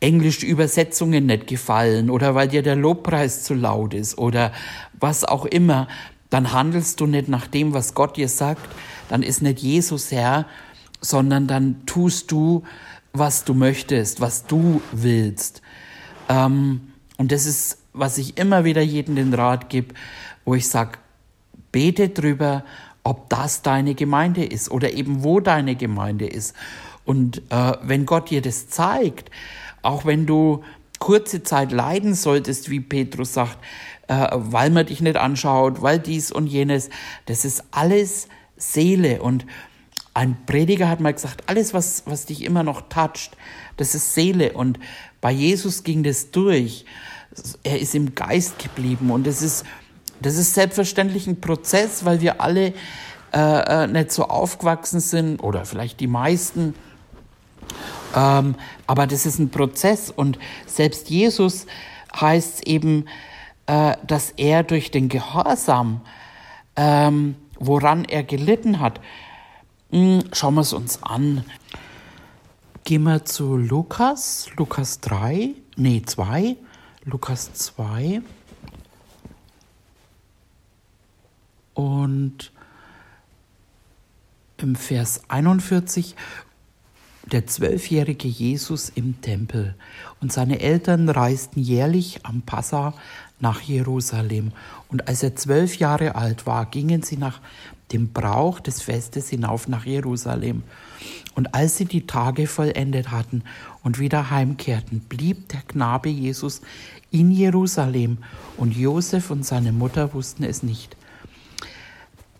englische 0.00 0.46
Übersetzungen 0.46 1.26
nicht 1.26 1.48
gefallen 1.48 2.08
oder 2.08 2.34
weil 2.34 2.48
dir 2.48 2.62
der 2.62 2.76
Lobpreis 2.76 3.42
zu 3.42 3.54
laut 3.54 3.94
ist 3.94 4.16
oder 4.16 4.52
was 5.00 5.24
auch 5.24 5.44
immer, 5.44 5.88
dann 6.30 6.52
handelst 6.52 7.00
du 7.00 7.06
nicht 7.06 7.28
nach 7.28 7.48
dem, 7.48 7.74
was 7.74 7.94
Gott 7.94 8.16
dir 8.16 8.28
sagt, 8.28 8.68
dann 9.08 9.22
ist 9.22 9.42
nicht 9.42 9.58
Jesus 9.60 10.12
Herr, 10.12 10.46
sondern 11.00 11.46
dann 11.46 11.86
tust 11.86 12.30
du, 12.30 12.62
was 13.12 13.44
du 13.44 13.54
möchtest, 13.54 14.20
was 14.20 14.46
du 14.46 14.80
willst. 14.92 15.62
Ähm, 16.28 16.92
und 17.16 17.32
das 17.32 17.46
ist, 17.46 17.78
was 17.92 18.18
ich 18.18 18.38
immer 18.38 18.64
wieder 18.64 18.82
jedem 18.82 19.16
den 19.16 19.34
Rat 19.34 19.68
gebe, 19.68 19.94
wo 20.44 20.54
ich 20.54 20.68
sage, 20.68 20.98
bete 21.72 22.08
drüber, 22.08 22.64
ob 23.02 23.28
das 23.30 23.62
deine 23.62 23.94
Gemeinde 23.94 24.44
ist 24.44 24.70
oder 24.70 24.92
eben 24.92 25.22
wo 25.24 25.40
deine 25.40 25.76
Gemeinde 25.76 26.26
ist. 26.26 26.54
Und 27.04 27.42
äh, 27.50 27.72
wenn 27.82 28.04
Gott 28.04 28.30
dir 28.30 28.42
das 28.42 28.68
zeigt, 28.68 29.30
auch 29.82 30.04
wenn 30.04 30.26
du 30.26 30.62
kurze 30.98 31.42
Zeit 31.42 31.72
leiden 31.72 32.14
solltest, 32.14 32.70
wie 32.70 32.80
Petrus 32.80 33.32
sagt, 33.32 33.58
äh, 34.08 34.28
weil 34.32 34.70
man 34.70 34.86
dich 34.86 35.00
nicht 35.00 35.16
anschaut, 35.16 35.80
weil 35.80 35.98
dies 35.98 36.30
und 36.30 36.46
jenes, 36.46 36.90
das 37.26 37.44
ist 37.44 37.64
alles 37.70 38.28
Seele. 38.56 39.22
Und 39.22 39.46
ein 40.18 40.36
Prediger 40.46 40.88
hat 40.88 40.98
mal 40.98 41.14
gesagt, 41.14 41.44
alles, 41.46 41.72
was, 41.74 42.02
was 42.06 42.26
dich 42.26 42.42
immer 42.42 42.64
noch 42.64 42.88
toucht, 42.88 43.36
das 43.76 43.94
ist 43.94 44.14
Seele. 44.14 44.52
Und 44.52 44.80
bei 45.20 45.30
Jesus 45.30 45.84
ging 45.84 46.02
das 46.02 46.32
durch. 46.32 46.84
Er 47.62 47.78
ist 47.78 47.94
im 47.94 48.16
Geist 48.16 48.58
geblieben. 48.58 49.12
Und 49.12 49.28
das 49.28 49.42
ist, 49.42 49.64
das 50.20 50.34
ist 50.34 50.54
selbstverständlich 50.54 51.28
ein 51.28 51.40
Prozess, 51.40 52.04
weil 52.04 52.20
wir 52.20 52.40
alle 52.40 52.74
äh, 53.32 53.84
äh 53.84 53.86
nicht 53.86 54.10
so 54.10 54.24
aufgewachsen 54.24 54.98
sind 54.98 55.38
oder 55.40 55.64
vielleicht 55.64 56.00
die 56.00 56.08
meisten 56.08 56.74
ähm, 58.16 58.54
aber 58.86 59.06
das 59.06 59.26
ist 59.26 59.38
ein 59.38 59.50
Prozess 59.50 60.10
und 60.10 60.38
selbst 60.66 61.10
Jesus 61.10 61.66
heißt 62.18 62.66
eben, 62.66 63.04
äh, 63.66 63.96
dass 64.06 64.30
er 64.30 64.62
durch 64.62 64.90
den 64.90 65.10
Gehorsam, 65.10 66.00
ähm, 66.74 67.36
woran 67.58 68.06
er 68.06 68.22
gelitten 68.22 68.80
hat, 68.80 68.98
schauen 69.90 70.54
wir 70.54 70.60
es 70.60 70.72
uns 70.72 71.02
an. 71.02 71.44
Gehen 72.84 73.02
wir 73.04 73.24
zu 73.24 73.56
Lukas, 73.56 74.48
Lukas 74.56 75.00
3, 75.00 75.54
nee 75.76 76.02
2, 76.04 76.56
Lukas 77.04 77.52
2. 77.54 78.22
Und 81.74 82.52
im 84.58 84.74
Vers 84.74 85.22
41, 85.28 86.16
der 87.30 87.46
zwölfjährige 87.46 88.26
Jesus 88.28 88.88
im 88.88 89.20
Tempel 89.20 89.76
und 90.20 90.32
seine 90.32 90.60
Eltern 90.60 91.08
reisten 91.08 91.60
jährlich 91.60 92.24
am 92.24 92.42
Passa 92.42 92.94
nach 93.38 93.60
Jerusalem. 93.60 94.52
Und 94.88 95.08
als 95.08 95.22
er 95.22 95.36
zwölf 95.36 95.76
Jahre 95.76 96.14
alt 96.14 96.46
war, 96.46 96.66
gingen 96.66 97.02
sie 97.02 97.16
nach 97.16 97.40
dem 97.92 98.12
Brauch 98.12 98.60
des 98.60 98.82
Festes 98.82 99.28
hinauf 99.28 99.68
nach 99.68 99.86
Jerusalem. 99.86 100.62
Und 101.34 101.54
als 101.54 101.76
sie 101.76 101.84
die 101.84 102.06
Tage 102.06 102.46
vollendet 102.46 103.10
hatten 103.10 103.42
und 103.82 103.98
wieder 103.98 104.30
heimkehrten, 104.30 105.00
blieb 105.00 105.48
der 105.48 105.62
Knabe 105.62 106.08
Jesus 106.08 106.60
in 107.10 107.30
Jerusalem, 107.30 108.18
und 108.56 108.76
Josef 108.76 109.30
und 109.30 109.46
seine 109.46 109.72
Mutter 109.72 110.12
wussten 110.14 110.44
es 110.44 110.62
nicht. 110.62 110.96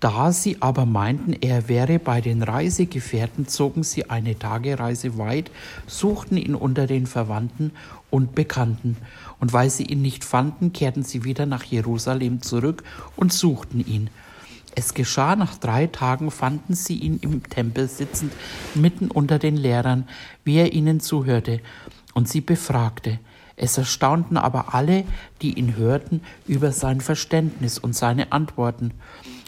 Da 0.01 0.31
sie 0.31 0.59
aber 0.61 0.87
meinten, 0.87 1.33
er 1.33 1.69
wäre 1.69 1.99
bei 1.99 2.21
den 2.21 2.43
Reisegefährten, 2.43 3.49
zogen 3.49 3.83
sie 3.83 4.11
eine 4.11 4.39
Tagereise 4.39 5.19
weit, 5.19 5.51
suchten 5.89 6.37
ihn 6.37 6.55
unter 6.55 6.87
den 6.87 7.07
Verwandten 7.07 7.73
und 8.11 8.35
Bekannten. 8.35 8.97
Und 9.41 9.53
weil 9.53 9.71
sie 9.71 9.85
ihn 9.85 10.03
nicht 10.03 10.25
fanden, 10.25 10.73
kehrten 10.73 11.03
sie 11.03 11.25
wieder 11.25 11.47
nach 11.47 11.65
Jerusalem 11.65 12.43
zurück 12.43 12.85
und 13.17 13.33
suchten 13.33 13.85
ihn. 13.85 14.09
Es 14.79 14.95
geschah 14.95 15.35
nach 15.35 15.59
drei 15.59 15.89
Tagen, 15.89 16.31
fanden 16.31 16.73
sie 16.73 16.95
ihn 16.99 17.19
im 17.21 17.43
Tempel 17.43 17.89
sitzend, 17.89 18.33
mitten 18.77 19.11
unter 19.11 19.41
den 19.41 19.57
Lehrern, 19.57 20.07
wie 20.45 20.59
er 20.59 20.73
ihnen 20.73 21.01
zuhörte, 21.01 21.61
und 22.15 22.29
sie 22.29 22.41
befragte. 22.41 23.19
Es 23.57 23.77
erstaunten 23.77 24.37
aber 24.37 24.77
alle, 24.77 25.03
die 25.43 25.59
ihn 25.59 25.75
hörten, 25.75 26.21
über 26.47 26.71
sein 26.71 27.01
Verständnis 27.01 27.77
und 27.81 27.97
seine 27.97 28.31
Antworten. 28.31 28.93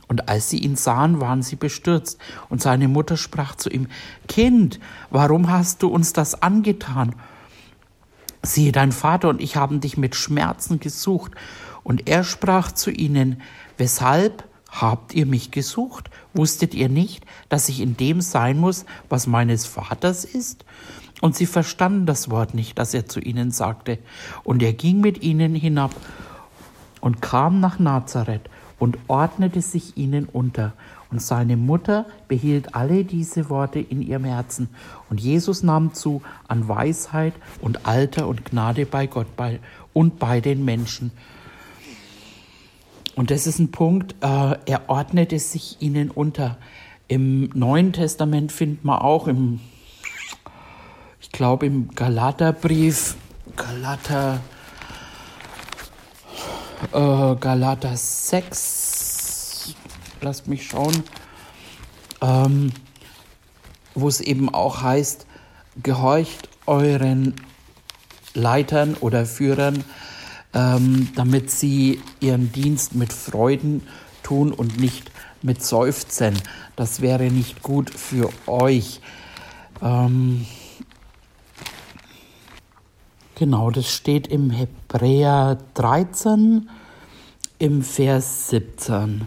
Und 0.08 0.28
als 0.28 0.50
sie 0.50 0.58
ihn 0.58 0.74
sahen, 0.74 1.20
waren 1.20 1.44
sie 1.44 1.54
bestürzt. 1.54 2.18
Und 2.48 2.60
seine 2.60 2.88
Mutter 2.88 3.16
sprach 3.16 3.54
zu 3.54 3.70
ihm, 3.70 3.86
Kind, 4.26 4.80
warum 5.10 5.48
hast 5.48 5.84
du 5.84 5.90
uns 5.90 6.12
das 6.12 6.42
angetan? 6.42 7.14
Siehe, 8.42 8.72
dein 8.72 8.90
Vater 8.90 9.28
und 9.28 9.40
ich 9.40 9.54
haben 9.54 9.80
dich 9.80 9.96
mit 9.96 10.16
Schmerzen 10.16 10.80
gesucht. 10.80 11.36
Und 11.84 12.08
er 12.08 12.24
sprach 12.24 12.72
zu 12.72 12.90
ihnen, 12.90 13.40
weshalb 13.78 14.49
habt 14.70 15.14
ihr 15.14 15.26
mich 15.26 15.50
gesucht? 15.50 16.10
Wusstet 16.32 16.74
ihr 16.74 16.88
nicht, 16.88 17.24
dass 17.48 17.68
ich 17.68 17.80
in 17.80 17.96
dem 17.96 18.20
sein 18.20 18.58
muss, 18.58 18.84
was 19.08 19.26
meines 19.26 19.66
Vaters 19.66 20.24
ist? 20.24 20.64
Und 21.20 21.36
sie 21.36 21.46
verstanden 21.46 22.06
das 22.06 22.30
Wort 22.30 22.54
nicht, 22.54 22.78
das 22.78 22.94
er 22.94 23.06
zu 23.06 23.20
ihnen 23.20 23.50
sagte. 23.50 23.98
Und 24.42 24.62
er 24.62 24.72
ging 24.72 25.00
mit 25.00 25.22
ihnen 25.22 25.54
hinab 25.54 25.94
und 27.00 27.20
kam 27.20 27.60
nach 27.60 27.78
Nazareth 27.78 28.48
und 28.78 28.96
ordnete 29.08 29.60
sich 29.60 29.96
ihnen 29.96 30.24
unter. 30.24 30.72
Und 31.10 31.20
seine 31.20 31.56
Mutter 31.56 32.06
behielt 32.28 32.74
alle 32.74 33.04
diese 33.04 33.50
Worte 33.50 33.80
in 33.80 34.00
ihrem 34.00 34.24
Herzen. 34.24 34.68
Und 35.10 35.20
Jesus 35.20 35.62
nahm 35.62 35.92
zu 35.92 36.22
an 36.46 36.68
Weisheit 36.68 37.34
und 37.60 37.86
Alter 37.86 38.28
und 38.28 38.44
Gnade 38.44 38.86
bei 38.86 39.06
Gott 39.06 39.26
und 39.92 40.18
bei 40.18 40.40
den 40.40 40.64
Menschen. 40.64 41.10
Und 43.20 43.30
das 43.30 43.46
ist 43.46 43.58
ein 43.58 43.70
Punkt, 43.70 44.14
äh, 44.22 44.56
er 44.64 44.88
ordnete 44.88 45.38
sich 45.38 45.76
ihnen 45.80 46.10
unter. 46.10 46.56
Im 47.06 47.50
Neuen 47.52 47.92
Testament 47.92 48.50
findet 48.50 48.82
man 48.82 48.98
auch 48.98 49.28
im, 49.28 49.60
ich 51.20 51.30
glaube 51.30 51.66
im 51.66 51.94
Galaterbrief, 51.94 53.16
Galater 53.56 54.40
äh, 56.94 57.34
Galater 57.36 57.94
6, 57.94 59.74
lasst 60.22 60.48
mich 60.48 60.66
schauen, 60.66 61.04
ähm, 62.22 62.72
wo 63.94 64.08
es 64.08 64.22
eben 64.22 64.48
auch 64.48 64.80
heißt, 64.80 65.26
gehorcht 65.82 66.48
euren 66.64 67.34
Leitern 68.32 68.94
oder 68.98 69.26
Führern, 69.26 69.84
ähm, 70.54 71.08
damit 71.14 71.50
sie 71.50 72.00
ihren 72.20 72.52
Dienst 72.52 72.94
mit 72.94 73.12
Freuden 73.12 73.82
tun 74.22 74.52
und 74.52 74.78
nicht 74.78 75.10
mit 75.42 75.62
Seufzen. 75.62 76.34
Das 76.76 77.00
wäre 77.00 77.30
nicht 77.30 77.62
gut 77.62 77.90
für 77.90 78.30
euch. 78.46 79.00
Ähm, 79.82 80.46
Genau, 83.40 83.70
das 83.70 83.90
steht 83.90 84.26
im 84.26 84.50
Hebräer 84.50 85.56
13 85.72 86.68
im 87.58 87.80
Vers 87.82 88.50
17. 88.50 89.26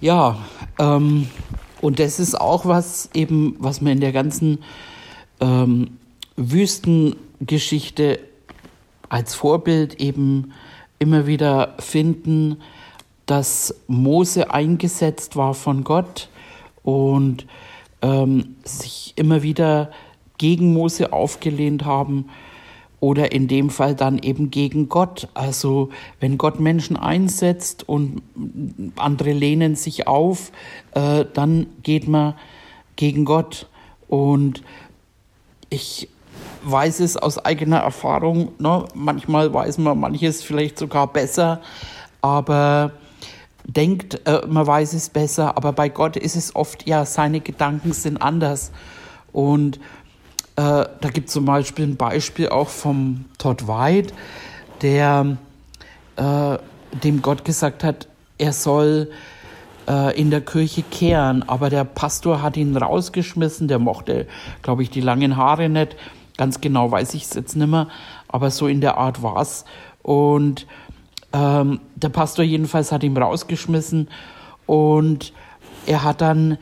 Ja, 0.00 0.38
ähm, 0.80 1.28
und 1.80 2.00
das 2.00 2.18
ist 2.18 2.34
auch 2.34 2.66
was 2.66 3.08
eben, 3.14 3.54
was 3.60 3.80
man 3.80 3.92
in 3.92 4.00
der 4.00 4.10
ganzen 4.10 4.58
ähm, 5.38 5.98
Wüstengeschichte 6.34 8.18
als 9.08 9.34
Vorbild 9.34 10.00
eben 10.00 10.52
immer 10.98 11.26
wieder 11.26 11.74
finden, 11.78 12.58
dass 13.26 13.74
Mose 13.86 14.52
eingesetzt 14.52 15.36
war 15.36 15.54
von 15.54 15.84
Gott 15.84 16.28
und 16.82 17.46
ähm, 18.02 18.56
sich 18.64 19.14
immer 19.16 19.42
wieder 19.42 19.90
gegen 20.38 20.72
Mose 20.72 21.12
aufgelehnt 21.12 21.84
haben 21.84 22.26
oder 23.00 23.32
in 23.32 23.48
dem 23.48 23.70
Fall 23.70 23.94
dann 23.94 24.18
eben 24.18 24.50
gegen 24.50 24.88
Gott. 24.88 25.28
Also 25.34 25.90
wenn 26.20 26.38
Gott 26.38 26.58
Menschen 26.58 26.96
einsetzt 26.96 27.86
und 27.86 28.22
andere 28.96 29.32
lehnen 29.32 29.76
sich 29.76 30.06
auf, 30.06 30.52
äh, 30.92 31.24
dann 31.32 31.66
geht 31.82 32.08
man 32.08 32.34
gegen 32.96 33.24
Gott. 33.24 33.68
Und 34.08 34.62
ich 35.70 36.08
weiß 36.64 37.00
es 37.00 37.16
aus 37.16 37.38
eigener 37.44 37.78
Erfahrung, 37.78 38.52
ne? 38.58 38.84
manchmal 38.94 39.52
weiß 39.52 39.78
man 39.78 39.98
manches 39.98 40.42
vielleicht 40.42 40.78
sogar 40.78 41.06
besser, 41.06 41.60
aber 42.22 42.92
denkt, 43.66 44.26
äh, 44.26 44.46
man 44.46 44.66
weiß 44.66 44.92
es 44.94 45.08
besser, 45.08 45.56
aber 45.56 45.72
bei 45.72 45.88
Gott 45.88 46.16
ist 46.16 46.36
es 46.36 46.54
oft 46.54 46.86
ja, 46.86 47.04
seine 47.04 47.40
Gedanken 47.40 47.92
sind 47.92 48.20
anders. 48.20 48.72
Und 49.32 49.78
äh, 50.56 50.60
da 51.00 51.10
gibt 51.12 51.28
es 51.28 51.34
zum 51.34 51.44
Beispiel 51.44 51.86
ein 51.86 51.96
Beispiel 51.96 52.48
auch 52.48 52.68
vom 52.68 53.24
Todd 53.38 53.66
White, 53.66 54.14
der 54.82 55.36
äh, 56.16 56.58
dem 57.02 57.22
Gott 57.22 57.44
gesagt 57.44 57.82
hat, 57.82 58.06
er 58.38 58.52
soll 58.52 59.10
äh, 59.88 60.18
in 60.18 60.30
der 60.30 60.40
Kirche 60.40 60.82
kehren, 60.82 61.42
aber 61.48 61.70
der 61.70 61.84
Pastor 61.84 62.42
hat 62.42 62.56
ihn 62.56 62.76
rausgeschmissen, 62.76 63.68
der 63.68 63.78
mochte, 63.78 64.26
glaube 64.62 64.82
ich, 64.82 64.90
die 64.90 65.00
langen 65.00 65.36
Haare 65.36 65.68
nicht. 65.68 65.96
Ganz 66.36 66.60
genau 66.60 66.90
weiß 66.90 67.14
ich 67.14 67.24
es 67.24 67.34
jetzt 67.34 67.56
nicht 67.56 67.68
mehr, 67.68 67.88
aber 68.28 68.50
so 68.50 68.66
in 68.66 68.80
der 68.80 68.98
Art 68.98 69.22
war 69.22 69.36
es. 69.36 69.64
Und 70.02 70.66
ähm, 71.32 71.80
der 71.94 72.08
Pastor 72.08 72.44
jedenfalls 72.44 72.92
hat 72.92 73.02
ihn 73.02 73.16
rausgeschmissen 73.16 74.08
und 74.66 75.32
er 75.86 76.02
hat 76.02 76.20
dann 76.20 76.58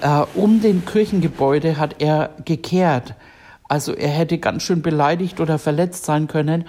äh, 0.00 0.24
um 0.34 0.60
den 0.60 0.84
Kirchengebäude 0.84 1.78
hat 1.78 1.96
er 2.00 2.30
gekehrt. 2.44 3.14
Also 3.68 3.94
er 3.94 4.08
hätte 4.08 4.38
ganz 4.38 4.62
schön 4.62 4.82
beleidigt 4.82 5.40
oder 5.40 5.58
verletzt 5.58 6.04
sein 6.04 6.26
können, 6.26 6.66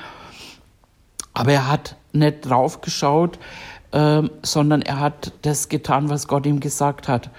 aber 1.34 1.54
er 1.54 1.72
hat 1.72 1.96
nicht 2.14 2.42
drauf 2.42 2.82
geschaut, 2.82 3.40
äh, 3.92 4.24
sondern 4.44 4.82
er 4.82 5.00
hat 5.00 5.34
das 5.42 5.70
getan, 5.70 6.10
was 6.10 6.28
Gott 6.28 6.46
ihm 6.46 6.60
gesagt 6.60 7.08
hat. 7.08 7.30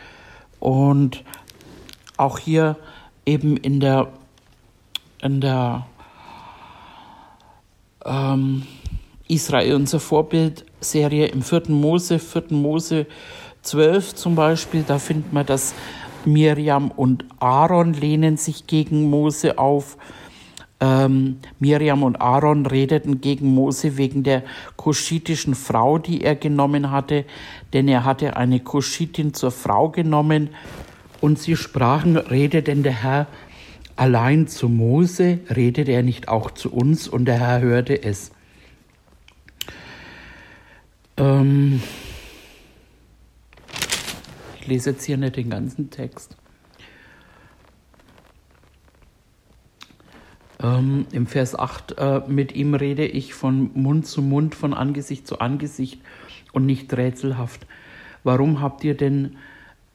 Und 0.59 1.25
auch 2.16 2.38
hier 2.38 2.77
eben 3.27 3.57
in 3.57 3.81
der, 3.81 4.09
in 5.22 5.40
der 5.40 5.87
ähm, 8.04 8.66
Israel, 9.28 9.76
unsere 9.76 10.00
Vorbildserie 10.00 11.26
im 11.26 11.42
4. 11.42 11.62
Mose, 11.68 12.18
4. 12.18 12.44
Mose 12.50 13.06
12 13.62 14.14
zum 14.14 14.35
Beispiel, 14.35 14.85
da 14.87 14.98
findet 14.98 15.32
man, 15.32 15.46
dass 15.46 15.74
Miriam 16.24 16.90
und 16.90 17.24
Aaron 17.38 17.94
lehnen 17.94 18.37
sich 18.37 18.66
gegen 18.66 19.08
Mose 19.08 19.58
auf. 19.58 19.96
Ähm, 20.80 21.38
Miriam 21.61 22.02
und 22.02 22.20
Aaron 22.20 22.66
redeten 22.66 23.20
gegen 23.20 23.54
Mose 23.54 23.96
wegen 23.96 24.24
der 24.24 24.42
kuschitischen 24.76 25.54
Frau, 25.54 25.98
die 25.98 26.22
er 26.22 26.35
genommen 26.35 26.90
hatte, 26.90 27.24
denn 27.72 27.87
er 27.87 28.04
hatte 28.04 28.37
eine 28.37 28.61
Kuschitin 28.61 29.32
zur 29.32 29.52
Frau 29.52 29.90
genommen. 29.90 30.50
Und 31.20 31.38
sie 31.38 31.54
sprachen, 31.54 32.16
redet 32.16 32.66
denn 32.66 32.82
der 32.82 33.00
Herr 33.00 33.28
allein 33.96 34.46
zu 34.46 34.68
Mose, 34.68 35.40
redet 35.55 35.88
er 35.88 36.02
nicht 36.02 36.28
auch 36.28 36.50
zu 36.50 36.72
uns? 36.72 37.09
Und 37.09 37.26
der 37.26 37.38
Herr 37.38 37.61
hörte 37.61 38.02
es. 38.02 38.33
Ähm 41.16 41.83
ich 44.61 44.66
lese 44.66 44.90
jetzt 44.90 45.05
hier 45.05 45.16
nicht 45.16 45.37
den 45.37 45.50
ganzen 45.50 45.90
Text. 45.90 46.37
Ähm, 50.62 51.07
Im 51.11 51.26
Vers 51.26 51.59
8, 51.59 51.98
äh, 51.98 52.20
mit 52.28 52.55
ihm 52.55 52.74
rede 52.74 53.05
ich 53.05 53.35
von 53.35 53.70
Mund 53.74 54.07
zu 54.07 54.22
Mund, 54.22 54.55
von 54.55 54.72
Angesicht 54.74 55.26
zu 55.26 55.40
Angesicht 55.40 56.00
und 56.52 56.66
nicht 56.66 56.92
rätselhaft. 56.96 57.66
Warum 58.22 58.61
habt 58.61 58.85
ihr 58.85 58.96
denn 58.96 59.37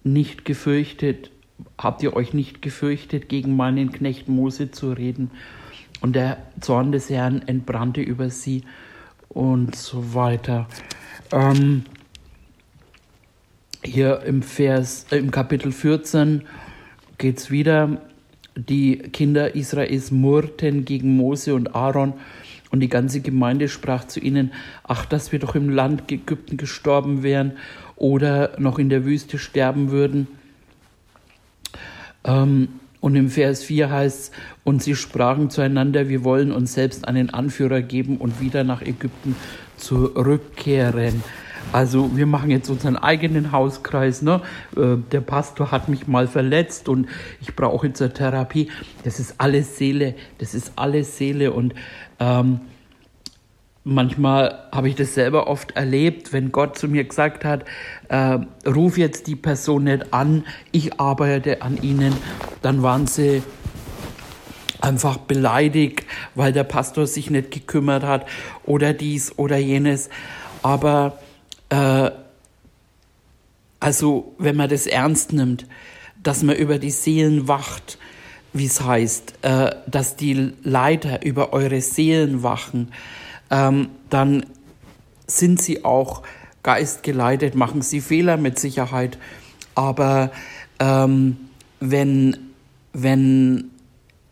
nicht 0.03 0.43
gefürchtet, 0.43 1.31
habt 1.77 2.03
ihr 2.03 2.15
euch 2.15 2.33
nicht 2.33 2.61
gefürchtet, 2.61 3.29
gegen 3.29 3.55
meinen 3.55 3.91
Knecht 3.91 4.27
Mose 4.27 4.71
zu 4.71 4.91
reden? 4.91 5.31
Und 6.01 6.15
der 6.15 6.37
Zorn 6.61 6.91
des 6.91 7.09
Herrn 7.09 7.41
entbrannte 7.47 8.01
über 8.01 8.29
sie 8.29 8.63
und 9.29 9.75
so 9.75 10.13
weiter. 10.13 10.67
Ähm, 11.31 11.83
hier 13.83 14.21
im 14.23 14.41
Vers, 14.41 15.07
äh, 15.11 15.17
im 15.17 15.31
Kapitel 15.31 15.71
14 15.71 16.43
geht 17.17 17.37
es 17.37 17.51
wieder 17.51 18.01
die 18.55 18.97
Kinder 18.97 19.55
Israels 19.55 20.11
murrten 20.11 20.85
gegen 20.85 21.15
Mose 21.15 21.53
und 21.53 21.75
Aaron 21.75 22.13
und 22.71 22.79
die 22.79 22.89
ganze 22.89 23.21
Gemeinde 23.21 23.69
sprach 23.69 24.05
zu 24.05 24.19
ihnen, 24.19 24.51
ach, 24.83 25.05
dass 25.05 25.31
wir 25.31 25.39
doch 25.39 25.55
im 25.55 25.69
Land 25.69 26.11
Ägypten 26.11 26.57
gestorben 26.57 27.23
wären 27.23 27.53
oder 27.95 28.55
noch 28.59 28.79
in 28.79 28.89
der 28.89 29.05
Wüste 29.05 29.37
sterben 29.37 29.91
würden. 29.91 30.27
Ähm, 32.27 32.69
und 32.99 33.15
im 33.15 33.29
Vers 33.29 33.63
4 33.63 33.89
heißt 33.89 34.19
es, 34.19 34.31
und 34.63 34.83
sie 34.83 34.95
sprachen 34.95 35.49
zueinander, 35.49 36.09
wir 36.09 36.23
wollen 36.23 36.51
uns 36.51 36.73
selbst 36.73 37.07
einen 37.07 37.29
Anführer 37.29 37.81
geben 37.81 38.17
und 38.17 38.41
wieder 38.41 38.63
nach 38.63 38.81
Ägypten 38.81 39.35
zurückkehren. 39.77 41.23
Also 41.71 42.15
wir 42.15 42.25
machen 42.25 42.49
jetzt 42.49 42.69
unseren 42.69 42.95
eigenen 42.95 43.51
Hauskreis. 43.51 44.21
Ne? 44.21 44.41
Äh, 44.75 44.97
der 45.11 45.21
Pastor 45.21 45.71
hat 45.71 45.89
mich 45.89 46.07
mal 46.07 46.27
verletzt 46.27 46.89
und 46.89 47.07
ich 47.41 47.55
brauche 47.55 47.91
zur 47.93 48.13
Therapie. 48.13 48.69
Das 49.03 49.19
ist 49.19 49.35
alles 49.37 49.77
Seele. 49.77 50.15
Das 50.37 50.53
ist 50.53 50.73
alles 50.75 51.17
Seele. 51.17 51.51
Und 51.51 51.75
ähm, 52.19 52.61
manchmal 53.87 54.67
habe 54.73 54.89
ich 54.89 54.95
das 54.95 55.13
selber 55.13 55.47
oft 55.47 55.71
erlebt, 55.71 56.33
wenn 56.33 56.51
Gott 56.51 56.77
zu 56.77 56.89
mir 56.89 57.05
gesagt 57.05 57.45
hat, 57.45 57.63
äh, 58.09 58.39
ruf 58.67 58.97
jetzt 58.97 59.27
die 59.27 59.37
Person 59.37 59.85
nicht 59.85 60.13
an, 60.13 60.45
ich 60.73 60.99
arbeite 60.99 61.61
an 61.61 61.81
ihnen, 61.81 62.13
dann 62.61 62.83
waren 62.83 63.07
sie 63.07 63.41
einfach 64.81 65.17
beleidigt, 65.17 66.05
weil 66.35 66.51
der 66.51 66.65
Pastor 66.65 67.07
sich 67.07 67.29
nicht 67.29 67.51
gekümmert 67.51 68.03
hat 68.03 68.27
oder 68.65 68.93
dies 68.93 69.37
oder 69.37 69.57
jenes. 69.57 70.09
Aber 70.63 71.17
äh, 71.69 72.11
also 73.79 74.35
wenn 74.37 74.57
man 74.57 74.69
das 74.69 74.85
ernst 74.85 75.31
nimmt, 75.31 75.65
dass 76.21 76.43
man 76.43 76.57
über 76.57 76.77
die 76.77 76.91
Seelen 76.91 77.47
wacht, 77.47 77.97
wie 78.51 78.65
es 78.65 78.81
heißt, 78.81 79.33
äh, 79.43 79.71
dass 79.87 80.17
die 80.17 80.51
Leiter 80.61 81.25
über 81.25 81.53
eure 81.53 81.79
Seelen 81.79 82.43
wachen, 82.43 82.91
ähm, 83.49 83.89
dann 84.09 84.45
sind 85.27 85.61
sie 85.61 85.83
auch 85.85 86.23
geistgeleitet, 86.63 87.55
machen 87.55 87.81
sie 87.81 88.01
Fehler 88.01 88.37
mit 88.37 88.59
Sicherheit. 88.59 89.17
Aber 89.75 90.31
ähm, 90.79 91.37
wenn, 91.79 92.37
wenn 92.93 93.71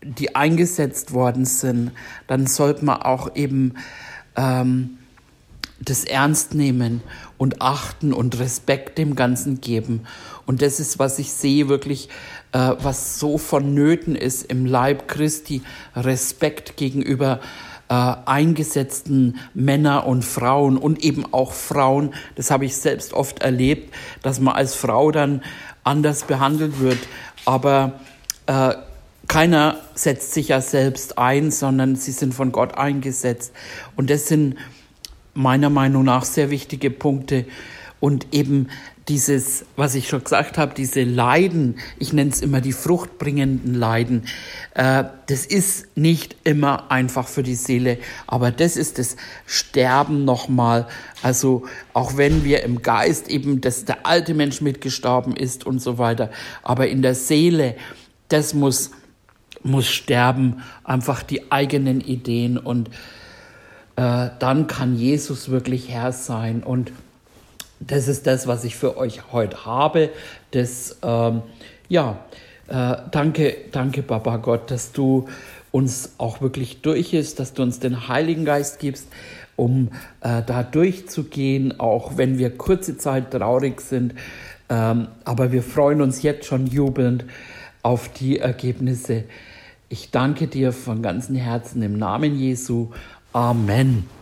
die 0.02 0.34
eingesetzt 0.34 1.12
worden 1.12 1.44
sind, 1.44 1.92
dann 2.26 2.46
sollte 2.46 2.84
man 2.84 3.02
auch 3.02 3.34
eben 3.34 3.74
ähm, 4.36 4.98
das 5.80 6.04
ernst 6.04 6.54
nehmen 6.54 7.02
und 7.38 7.60
achten 7.60 8.12
und 8.12 8.38
Respekt 8.38 8.98
dem 8.98 9.14
Ganzen 9.14 9.60
geben. 9.60 10.06
Und 10.46 10.62
das 10.62 10.80
ist, 10.80 10.98
was 10.98 11.18
ich 11.18 11.32
sehe, 11.32 11.68
wirklich, 11.68 12.08
äh, 12.52 12.72
was 12.78 13.18
so 13.18 13.36
vonnöten 13.36 14.14
ist 14.14 14.44
im 14.44 14.64
Leib 14.64 15.08
Christi, 15.08 15.62
Respekt 15.94 16.76
gegenüber 16.76 17.40
äh, 17.88 18.14
eingesetzten 18.24 19.38
Männer 19.54 20.06
und 20.06 20.24
Frauen 20.24 20.76
und 20.76 21.04
eben 21.04 21.24
auch 21.32 21.52
Frauen. 21.52 22.14
Das 22.34 22.50
habe 22.50 22.64
ich 22.64 22.76
selbst 22.76 23.12
oft 23.12 23.42
erlebt, 23.42 23.94
dass 24.22 24.40
man 24.40 24.54
als 24.54 24.74
Frau 24.74 25.10
dann 25.12 25.42
anders 25.84 26.24
behandelt 26.24 26.80
wird. 26.80 26.98
Aber 27.44 28.00
äh, 28.46 28.74
keiner 29.28 29.76
setzt 29.94 30.32
sich 30.32 30.48
ja 30.48 30.60
selbst 30.60 31.18
ein, 31.18 31.50
sondern 31.50 31.96
sie 31.96 32.12
sind 32.12 32.34
von 32.34 32.52
Gott 32.52 32.76
eingesetzt. 32.76 33.52
Und 33.96 34.10
das 34.10 34.26
sind 34.28 34.56
meiner 35.34 35.70
Meinung 35.70 36.04
nach 36.04 36.24
sehr 36.24 36.50
wichtige 36.50 36.90
Punkte 36.90 37.44
und 38.00 38.32
eben 38.32 38.68
dieses, 39.08 39.64
was 39.76 39.94
ich 39.94 40.08
schon 40.08 40.24
gesagt 40.24 40.58
habe, 40.58 40.74
diese 40.74 41.04
Leiden, 41.04 41.78
ich 41.98 42.12
nenne 42.12 42.30
es 42.30 42.40
immer 42.40 42.60
die 42.60 42.72
fruchtbringenden 42.72 43.74
Leiden, 43.74 44.24
äh, 44.74 45.04
das 45.28 45.46
ist 45.46 45.96
nicht 45.96 46.36
immer 46.42 46.90
einfach 46.90 47.28
für 47.28 47.44
die 47.44 47.54
Seele, 47.54 47.98
aber 48.26 48.50
das 48.50 48.76
ist 48.76 48.98
das 48.98 49.16
Sterben 49.46 50.24
nochmal. 50.24 50.88
Also 51.22 51.66
auch 51.92 52.16
wenn 52.16 52.44
wir 52.44 52.64
im 52.64 52.82
Geist 52.82 53.28
eben, 53.28 53.60
dass 53.60 53.84
der 53.84 54.06
alte 54.06 54.34
Mensch 54.34 54.60
mitgestorben 54.60 55.36
ist 55.36 55.64
und 55.64 55.80
so 55.80 55.98
weiter, 55.98 56.30
aber 56.64 56.88
in 56.88 57.02
der 57.02 57.14
Seele, 57.14 57.76
das 58.28 58.54
muss, 58.54 58.90
muss 59.62 59.86
sterben, 59.86 60.62
einfach 60.82 61.22
die 61.22 61.52
eigenen 61.52 62.00
Ideen 62.00 62.58
und 62.58 62.90
äh, 63.94 64.30
dann 64.38 64.66
kann 64.66 64.96
Jesus 64.96 65.48
wirklich 65.48 65.90
Herr 65.90 66.12
sein. 66.12 66.62
Und 66.62 66.92
das 67.80 68.08
ist 68.08 68.26
das, 68.26 68.46
was 68.46 68.64
ich 68.64 68.76
für 68.76 68.96
euch 68.96 69.32
heute 69.32 69.66
habe. 69.66 70.10
Das, 70.50 70.96
ähm, 71.02 71.42
ja, 71.88 72.18
äh, 72.68 72.96
danke, 73.10 73.56
danke, 73.72 74.02
Papa 74.02 74.38
Gott, 74.38 74.70
dass 74.70 74.92
du 74.92 75.28
uns 75.70 76.14
auch 76.18 76.40
wirklich 76.40 76.80
durch 76.82 77.12
ist, 77.12 77.38
dass 77.38 77.52
du 77.52 77.62
uns 77.62 77.80
den 77.80 78.08
Heiligen 78.08 78.44
Geist 78.44 78.78
gibst, 78.78 79.08
um 79.56 79.90
äh, 80.20 80.42
da 80.44 80.62
durchzugehen, 80.62 81.78
auch 81.78 82.16
wenn 82.16 82.38
wir 82.38 82.56
kurze 82.56 82.96
Zeit 82.96 83.30
traurig 83.30 83.80
sind. 83.80 84.14
Ähm, 84.68 85.08
aber 85.24 85.52
wir 85.52 85.62
freuen 85.62 86.00
uns 86.00 86.22
jetzt 86.22 86.46
schon 86.46 86.66
jubelnd 86.66 87.24
auf 87.82 88.08
die 88.08 88.38
Ergebnisse. 88.38 89.24
Ich 89.88 90.10
danke 90.10 90.48
dir 90.48 90.72
von 90.72 91.02
ganzem 91.02 91.36
Herzen 91.36 91.82
im 91.82 91.98
Namen 91.98 92.36
Jesu. 92.36 92.90
Amen. 93.32 94.15